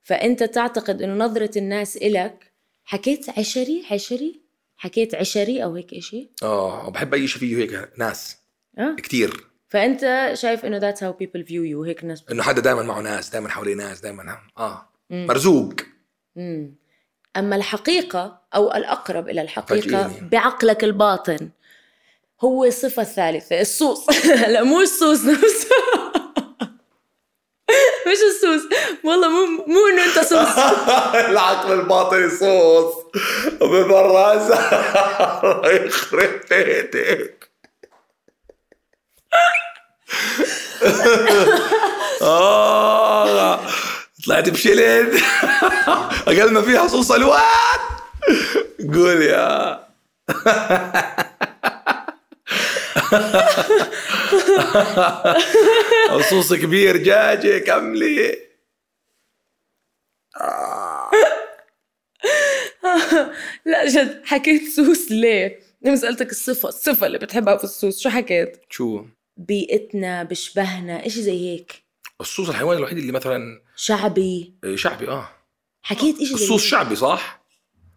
[0.04, 2.53] فأنت تعتقد أنه نظرة الناس إلك
[2.86, 4.42] حكيت عشري عشري؟
[4.78, 8.38] حكيت عشري أو هيك إشي؟ آه بحب أي شيء فيه هيك ناس.
[8.78, 9.48] أه؟ كتير.
[9.70, 13.30] فأنت شايف أنه that's how people view you هيك الناس إنه حدا دائما معه ناس
[13.30, 14.90] دائما حواليه ناس دائما آه.
[15.10, 15.26] مم.
[15.28, 15.74] مرزوق.
[16.36, 16.76] مم.
[17.38, 20.30] أما الحقيقة أو الأقرب إلى الحقيقة فاجئني.
[20.30, 21.50] بعقلك الباطن
[22.42, 25.70] هو الصفة الثالثة الصوص لا مو الصوص نفسه.
[28.14, 28.62] مش الصوص
[29.04, 30.58] والله مو مو إنه أنت صوص.
[31.32, 32.94] العقل الباطني صوص.
[33.62, 34.52] ببراز
[35.86, 37.50] يخرب بيتك.
[42.22, 43.60] آه
[44.26, 45.18] طلعت بشلن
[46.28, 47.42] أقل ما فيها صوص ألوان.
[48.94, 49.84] قول يا.
[56.30, 58.38] صوص كبير جاجي كملي
[63.66, 68.62] لا جد حكيت سوس ليه؟ لما سألتك الصفة الصفة اللي بتحبها في السوس شو حكيت؟
[68.70, 69.06] شو
[69.38, 71.84] بيئتنا بشبهنا إشي زي هيك
[72.22, 75.30] الصوص الحيواني الوحيد اللي مثلا شعبي شعبي آه
[75.84, 76.70] حكيت إشي زي الصوص هيك.
[76.72, 77.43] شعبي صح؟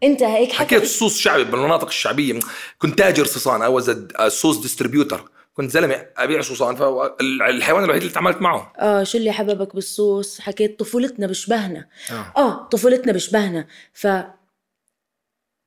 [0.03, 2.41] انت هيك حكيت الصوص شعبي بالمناطق الشعبية.
[2.79, 3.81] كنت تاجر صوصان أو
[4.29, 8.73] صوص ديستريبيوتر كنت زلمة أبيع صوصان فالحيوان الوحيد اللي تعاملت معه.
[8.79, 11.87] آه شو اللي حببك بالصوص؟ حكيت طفولتنا بشبهنا.
[12.11, 12.33] آه.
[12.41, 13.67] آه طفولتنا بشبهنا.
[13.93, 14.07] ف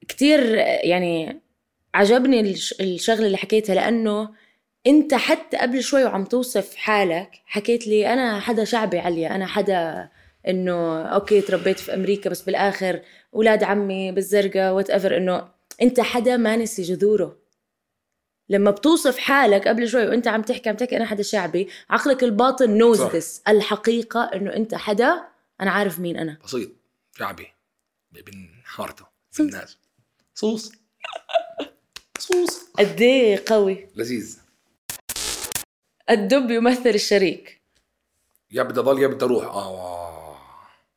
[0.08, 0.40] كتير
[0.84, 1.42] يعني
[1.94, 4.30] عجبني الش- الشغلة اللي حكيتها لأنه
[4.88, 10.10] انت حتى قبل شوي وعم توصف حالك حكيت لي أنا حدا شعبي عليا أنا حدا
[10.48, 13.00] إنه okay تربيت في أمريكا بس بالآخر
[13.34, 15.50] أولاد عمي بالزرقاء whatever إنه
[15.82, 17.38] أنت حدا ما نسي جذوره.
[18.50, 22.78] لما بتوصف حالك قبل شوي وأنت عم تحكي عم تحكي أنا حدا شعبي عقلك الباطن
[22.78, 23.42] knows this.
[23.48, 25.28] الحقيقة إنه أنت حدا
[25.62, 26.38] أنا عارف مين أنا.
[26.44, 26.70] بسيط.
[27.18, 27.48] شعبي.
[28.16, 29.06] ابن حارته.
[29.40, 29.78] الناس
[30.36, 30.72] صوص.
[32.20, 32.70] صوص.
[32.80, 33.88] قد إيه قوي.
[33.96, 34.40] لذيذ.
[36.10, 37.62] الدب يمثل الشريك.
[38.52, 39.46] يا بدي أضل يا بدي أروح.
[39.46, 40.38] آه.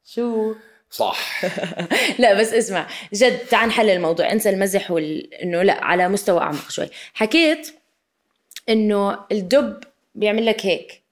[0.05, 0.55] شو؟
[0.93, 1.45] صح.
[2.21, 4.33] لا بس اسمع جد تعال نحلل الموضوع.
[4.33, 5.35] انسى المزح وال...
[5.35, 6.89] انه لا على مستوى اعمق شوي.
[7.15, 7.75] حكيت
[8.69, 11.03] انه الدب بيعمل لك هيك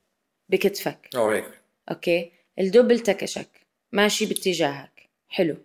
[0.48, 1.08] بكتفك.
[1.14, 1.44] آه هيك.
[1.90, 3.48] أوكي؟ الدب التكشك
[3.92, 5.08] ماشي باتجاهك.
[5.28, 5.56] حلو.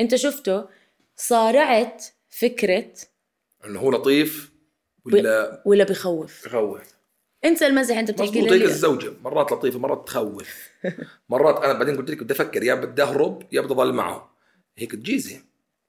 [0.00, 0.64] انت شفته
[1.16, 2.92] صارعت فكرة
[3.64, 4.50] إنه هو لطيف
[5.06, 6.95] ولا ولا بخوف؟ يخوف
[7.46, 8.64] انسى المزح انت بتحكي لي.
[8.64, 9.12] الزوجة.
[9.24, 10.70] مرات لطيفة مرات تخوف.
[11.28, 14.36] مرات أنا بعدين قلت لك بدي أفكر يا بدي أهرب يا بدي أضل معه.
[14.78, 15.40] هيك تجيزي.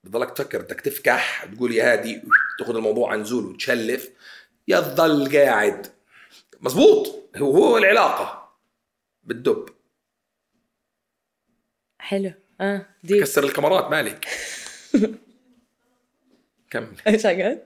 [0.03, 2.21] بضلك تفكر بدك تفكح تقول يا هادي
[2.59, 4.09] تاخذ الموضوع عن زول وتشلف.
[4.67, 5.87] يا تضل قاعد.
[6.61, 7.29] مزبوط.
[7.37, 8.53] هو هو العلاقة.
[9.23, 9.69] بالدب.
[11.99, 12.31] حلو.
[12.61, 13.21] آه دي.
[13.21, 14.27] كسر الكاميرات مالك؟
[16.71, 16.95] كمل.
[17.07, 17.65] إيش حكيت؟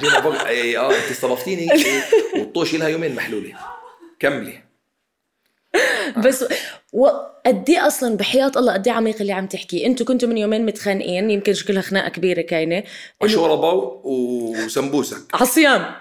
[0.00, 0.44] جينا بق...
[0.46, 1.68] اي آه أنت استضفتيني
[2.36, 3.52] والطوش لها يومين محلولة.
[4.18, 4.62] كملي.
[6.24, 6.44] بس
[6.92, 10.66] وقد إيه أصلا بحياة الله قد إيه عميق اللي عم تحكي؟ أنتوا كنتوا من يومين
[10.66, 12.82] متخانقين يمكن شكلها خناقة كبيرة كاينة.
[13.24, 15.34] إنه- شوربه وسمبوسك.
[15.34, 15.94] عصيان.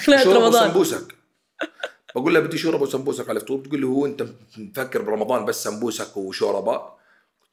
[0.00, 0.64] خناقة رمضان.
[0.64, 1.14] وسمبوسك.
[2.14, 4.26] بقول لها بدي شوربة وسمبوسك على الفطور بتقول لي هو أنت
[4.58, 6.95] مفكر برمضان بس سمبوسك وشوربة؟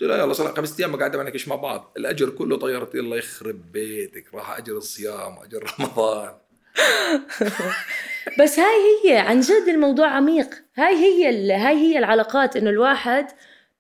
[0.08, 1.94] لها يلا صار خمس أيام قاعدة معك إيش مع بعض.
[1.98, 2.96] الأجر كله طيرت.
[2.96, 6.34] الله يخرب بيتك راح أجر الصيام اجر رمضان.
[8.39, 10.50] بس هاي هي عن جد الموضوع عميق.
[10.76, 13.28] هاي هي هاي هي العلاقات إنه الواحد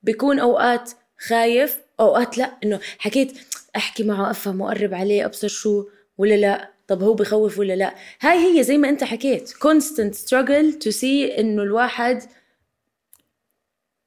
[0.03, 0.91] بيكون أوقات
[1.27, 3.37] خايف أوقات لأ إنه حكيت
[3.75, 5.85] أحكي معه أفهم وأقرب عليه أبصر شو
[6.17, 7.95] ولا لأ طب هو بخوف ولا لأ.
[8.21, 12.23] هاي هي زي ما أنت حكيت constant struggle to see إنه الواحد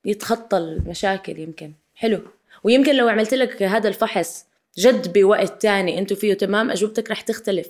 [0.05, 1.72] يتخطى المشاكل يمكن.
[1.96, 2.20] حلو.
[2.64, 4.44] ويمكن لو عملت لك هذا الفحص
[4.78, 7.66] جد بوقت تاني أنتوا فيه تمام؟ أجوبتك رح تختلف.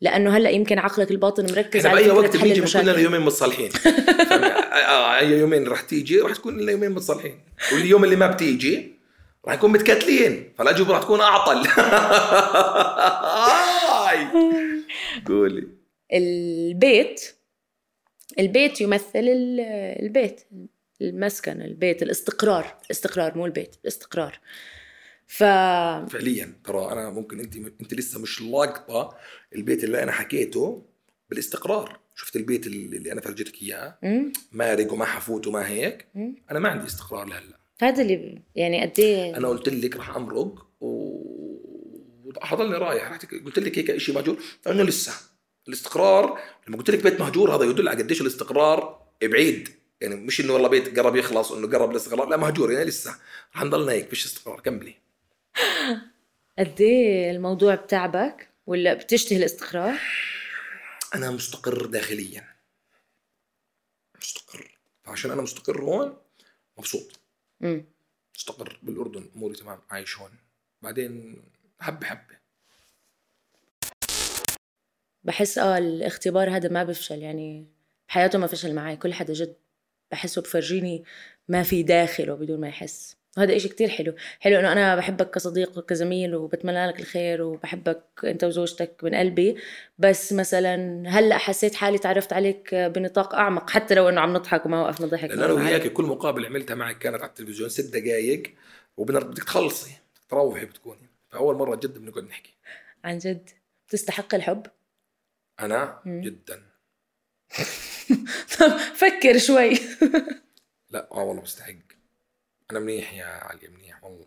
[0.00, 2.98] لأنه هلأ يمكن عقلك الباطن مركز على بأي وقت بنيجي بنكون لنا.
[2.98, 3.70] يومين متصالحين؟
[4.88, 7.40] آه، أي يومين رح تيجي رح تكون لنا يومين متصالحين.
[7.72, 8.92] واليوم اللي ما بتيجي
[9.48, 10.52] رح نكون متكتلين.
[10.58, 11.68] فالاجوبه رح تكون أعطل.
[15.28, 15.68] قولي.
[16.12, 17.20] البيت
[18.38, 19.60] البيت يمثل ال-
[20.02, 20.40] البيت.
[21.02, 24.40] المسكن البيت الاستقرار الاستقرار مو البيت الاستقرار.
[25.26, 25.44] ف
[26.12, 29.16] فعليا ترى أنا ممكن انت انت لسه مش لاقطة
[29.54, 30.86] البيت اللي أنا حكيته
[31.30, 32.00] بالاستقرار.
[32.14, 33.98] شفت البيت اللي أنا فرجيتك إياه.
[34.52, 36.06] مارق وما حفوت وما هيك.
[36.14, 36.34] مم.
[36.50, 37.58] أنا ما عندي استقرار لهلأ.
[37.80, 41.16] هذا اللي يعني قد إيه؟ أنا قلت لك رح أمرق و
[42.42, 43.10] حضلني رايح.
[43.10, 44.38] رحت قلت لك هيك شيء مهجور.
[44.62, 45.12] فانه لسه
[45.68, 49.68] الاستقرار لما قلت لك بيت مهجور هذا يدل على قديش الاستقرار بعيد.
[50.00, 53.18] يعني مش إنه والله بيت قرب يخلص انه قرب الاستقرار لا مهجور يعني لسه.
[53.56, 54.94] رح نضلنا هيك فيش استقرار كملي.
[56.58, 60.00] قد إيه الموضوع بتعبك ولا بتشتهي الاستقرار؟
[61.14, 62.44] أنا مستقر داخليا.
[64.22, 64.78] مستقر.
[65.04, 66.16] فعشان أنا مستقر هون
[66.78, 67.20] مبسوط.
[67.62, 67.84] امم
[68.34, 70.30] مستقر بالأردن أموري تمام عايش هون.
[70.82, 71.42] بعدين
[71.80, 72.36] حبة حبة.
[75.24, 77.66] بحس آه الاختبار هذا ما بفشل يعني
[78.08, 79.56] بحياته ما فشل معي كل حدا جد
[80.10, 81.04] بحسه بفرجيني
[81.48, 83.16] ما في داخله بدون ما يحس.
[83.36, 84.14] وهذا إشي كتير حلو.
[84.40, 89.56] حلو إنه أنا بحبك كصديق وكزميل وبتمنى لك الخير وبحبك أنت وزوجتك من قلبي.
[89.98, 94.82] بس مثلا هلأ حسيت حالي تعرفت عليك بنطاق أعمق حتى لو إنه عم نضحك وما
[94.82, 95.30] وقفنا ضحك.
[95.30, 98.42] أنا وياك كل مقابلة عملتها معك كانت على التلفزيون ست دقائق
[98.96, 99.90] وبدك تخلصي
[100.28, 101.10] تروحي بتكوني.
[101.28, 102.54] فأول مرة جد بنقعد نحكي.
[103.04, 103.50] عن جد؟
[103.88, 104.66] بتستحق الحب؟
[105.60, 106.20] أنا مم.
[106.20, 106.62] جدا.
[108.58, 109.78] طب فكر شوي.
[110.90, 111.74] لا آه والله بستحق
[112.70, 114.26] أنا منيح يا علي منيح والله.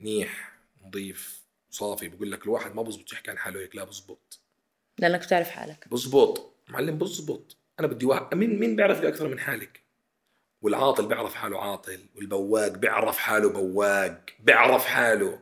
[0.00, 2.08] منيح نظيف صافي.
[2.08, 3.76] بقول لك الواحد ما بزبط يحكي عن حاله هيك.
[3.76, 4.40] لا بزبط.
[4.98, 5.88] لأنك بتعرف حالك.
[5.88, 6.54] بزبط.
[6.68, 7.56] معلم بزبط.
[7.80, 9.84] أنا بدي واحد مين مين بيعرف أكثر من حالك؟
[10.62, 15.40] والعاطل بيعرف حاله عاطل والبواق بيعرف حاله بواق بيعرف حاله.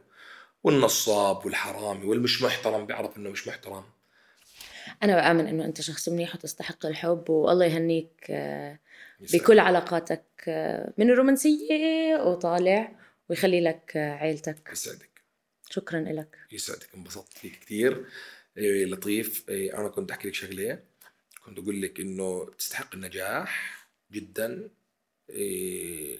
[0.62, 3.84] والنصاب والحرامي والمش محترم بيعرف إنه مش محترم.
[5.02, 8.78] أنا بآمن إنه أنت شخص منيح وتستحق الحب والله يهنيك آه،.
[9.20, 14.68] بكل علاقاتك آه، من الرومانسية وطالع ويخلي لك آه، عيلتك.
[14.72, 15.10] يسعدك.
[15.70, 16.94] شكرا لك يسعدك.
[16.94, 18.06] انبسطت فيك كثير
[18.56, 19.48] إيه لطيف.
[19.48, 20.78] إيه أنا كنت أحكي لك شغلة.
[21.44, 24.70] كنت أقول لك إنه تستحق النجاح جدا.
[25.30, 26.18] إيه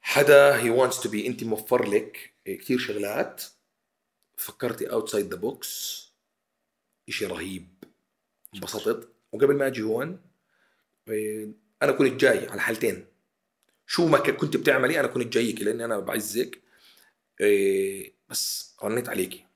[0.00, 3.42] حدا هي wants to be أنت موفر لك كثير شغلات.
[4.36, 6.05] فكرتي outside the box
[7.08, 7.84] إشي رهيب.
[8.54, 9.08] انبسطت.
[9.32, 10.20] وقبل ما أجي هون
[11.08, 11.48] إيه
[11.82, 13.06] أنا كنت جاي على حالتين
[13.86, 16.62] شو ما كنت بتعملي أنا كنت جايك لأني أنا بعزك.
[17.40, 19.46] إيه بس رنيت عليكي.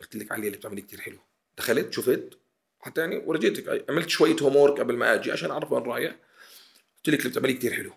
[0.00, 1.18] قلت لك علي اللي بتعملي كتير حلو.
[1.58, 2.38] دخلت شفت
[2.80, 3.90] حتى يعني ورجيتك.
[3.90, 6.16] عملت شوية homework قبل ما أجي عشان أعرف وين رايح.
[6.96, 7.92] قلت لك اللي بتعملي كتير حلو.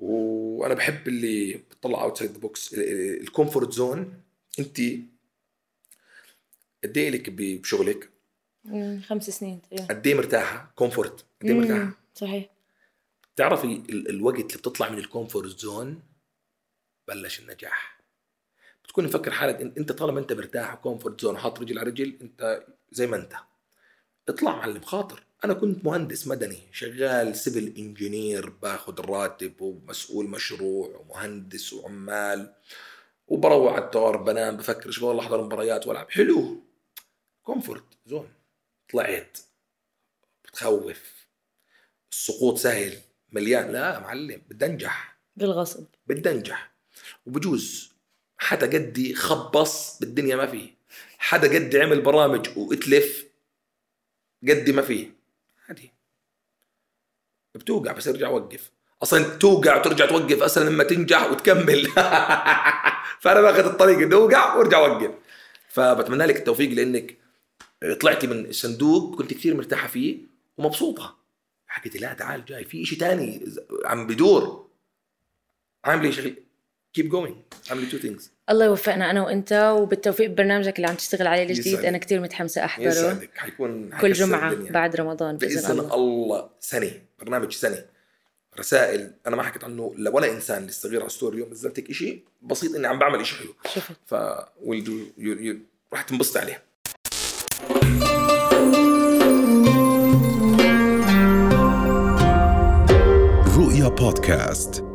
[0.00, 4.22] وأنا بحب اللي بتطلع outside the box ال comfort zone
[4.58, 4.80] انت
[6.84, 8.10] قد إيه لك بشغلك؟
[9.06, 9.84] خمس سنين تقريبا.
[9.94, 12.50] قد إيه مرتاحة؟ comfort قد إيه مرتاحة؟ صحيح.
[13.36, 16.02] تعرفي ال- الوقت اللي بتطلع من ال comfort zone
[17.08, 17.98] بلش النجاح.
[18.84, 22.18] بتكون مفكر حالك إن- إنت طالما إنت مرتاح و comfort zone حاط رجل على رجل
[22.22, 23.32] إنت زي ما إنت.
[24.28, 25.22] اطلع معلم خاطر.
[25.44, 32.54] أنا كنت مهندس مدني شغال civil engineer باخذ راتب ومسؤول مشروع ومهندس وعمال
[33.28, 36.10] وبروح على الدور بنام بفكر إيش والله أحضر مباريات وألعب.
[36.10, 36.62] حلو.
[37.48, 38.28] comfort zone.
[38.92, 39.38] طلعت.
[40.44, 41.26] بتخوف.
[42.12, 42.98] السقوط سهل.
[43.32, 43.72] مليان.
[43.72, 45.84] لا معلم بدي انجح بالغصب.
[46.06, 46.72] بدي انجح
[47.26, 47.92] وبجوز
[48.38, 50.74] حدا قدي خبص بالدنيا ما فيه.
[51.18, 53.24] حدا قدي عمل برامج واتلف
[54.48, 55.10] قدي ما فيه.
[55.68, 55.92] عادي.
[57.54, 58.70] بتوقع بس ارجع وقف.
[59.02, 61.86] أصلا توقع وترجع توقف أسهل مما تنجح وتكمل.
[63.22, 63.98] فأنا باخذ الطريق.
[63.98, 65.14] اني اوقع وارجع اوقف
[65.68, 67.17] فبتمنى لك التوفيق لأنك
[68.00, 70.18] طلعتي من الصندوق كنت كثير مرتاحة فيه
[70.58, 71.16] ومبسوطة.
[71.66, 73.44] حكيتي لا تعال جاي في شيء تاني
[73.84, 74.68] عم بدور.
[75.84, 76.34] عاملي شغل؟
[76.98, 77.32] Keep going.
[77.70, 78.22] عاملي two things.
[78.50, 81.84] الله يوفقنا أنا وأنت وبالتوفيق ببرنامجك اللي عم تشتغل عليه الجديد.
[81.84, 82.88] أنا كتير متحمسة أحضره.
[82.88, 83.30] يسعدك.
[83.36, 84.72] حيكون كل جمعة الدنيا.
[84.72, 85.94] بعد رمضان بإذن الله.
[85.94, 86.50] الله.
[86.60, 86.90] سنة.
[87.18, 87.84] برنامج سنة.
[88.58, 89.12] رسائل.
[89.26, 91.34] أنا ما حكيت عنه لولا إنسان للصغير على الستوري.
[91.36, 93.54] اليوم نزلت لك شيء بسيط إني عم بعمل شيء حلو.
[93.74, 94.14] شفت ف
[94.60, 95.56] you- you-
[95.92, 96.62] راح تنبسط عليه.
[103.98, 104.87] رؤيا بودكاست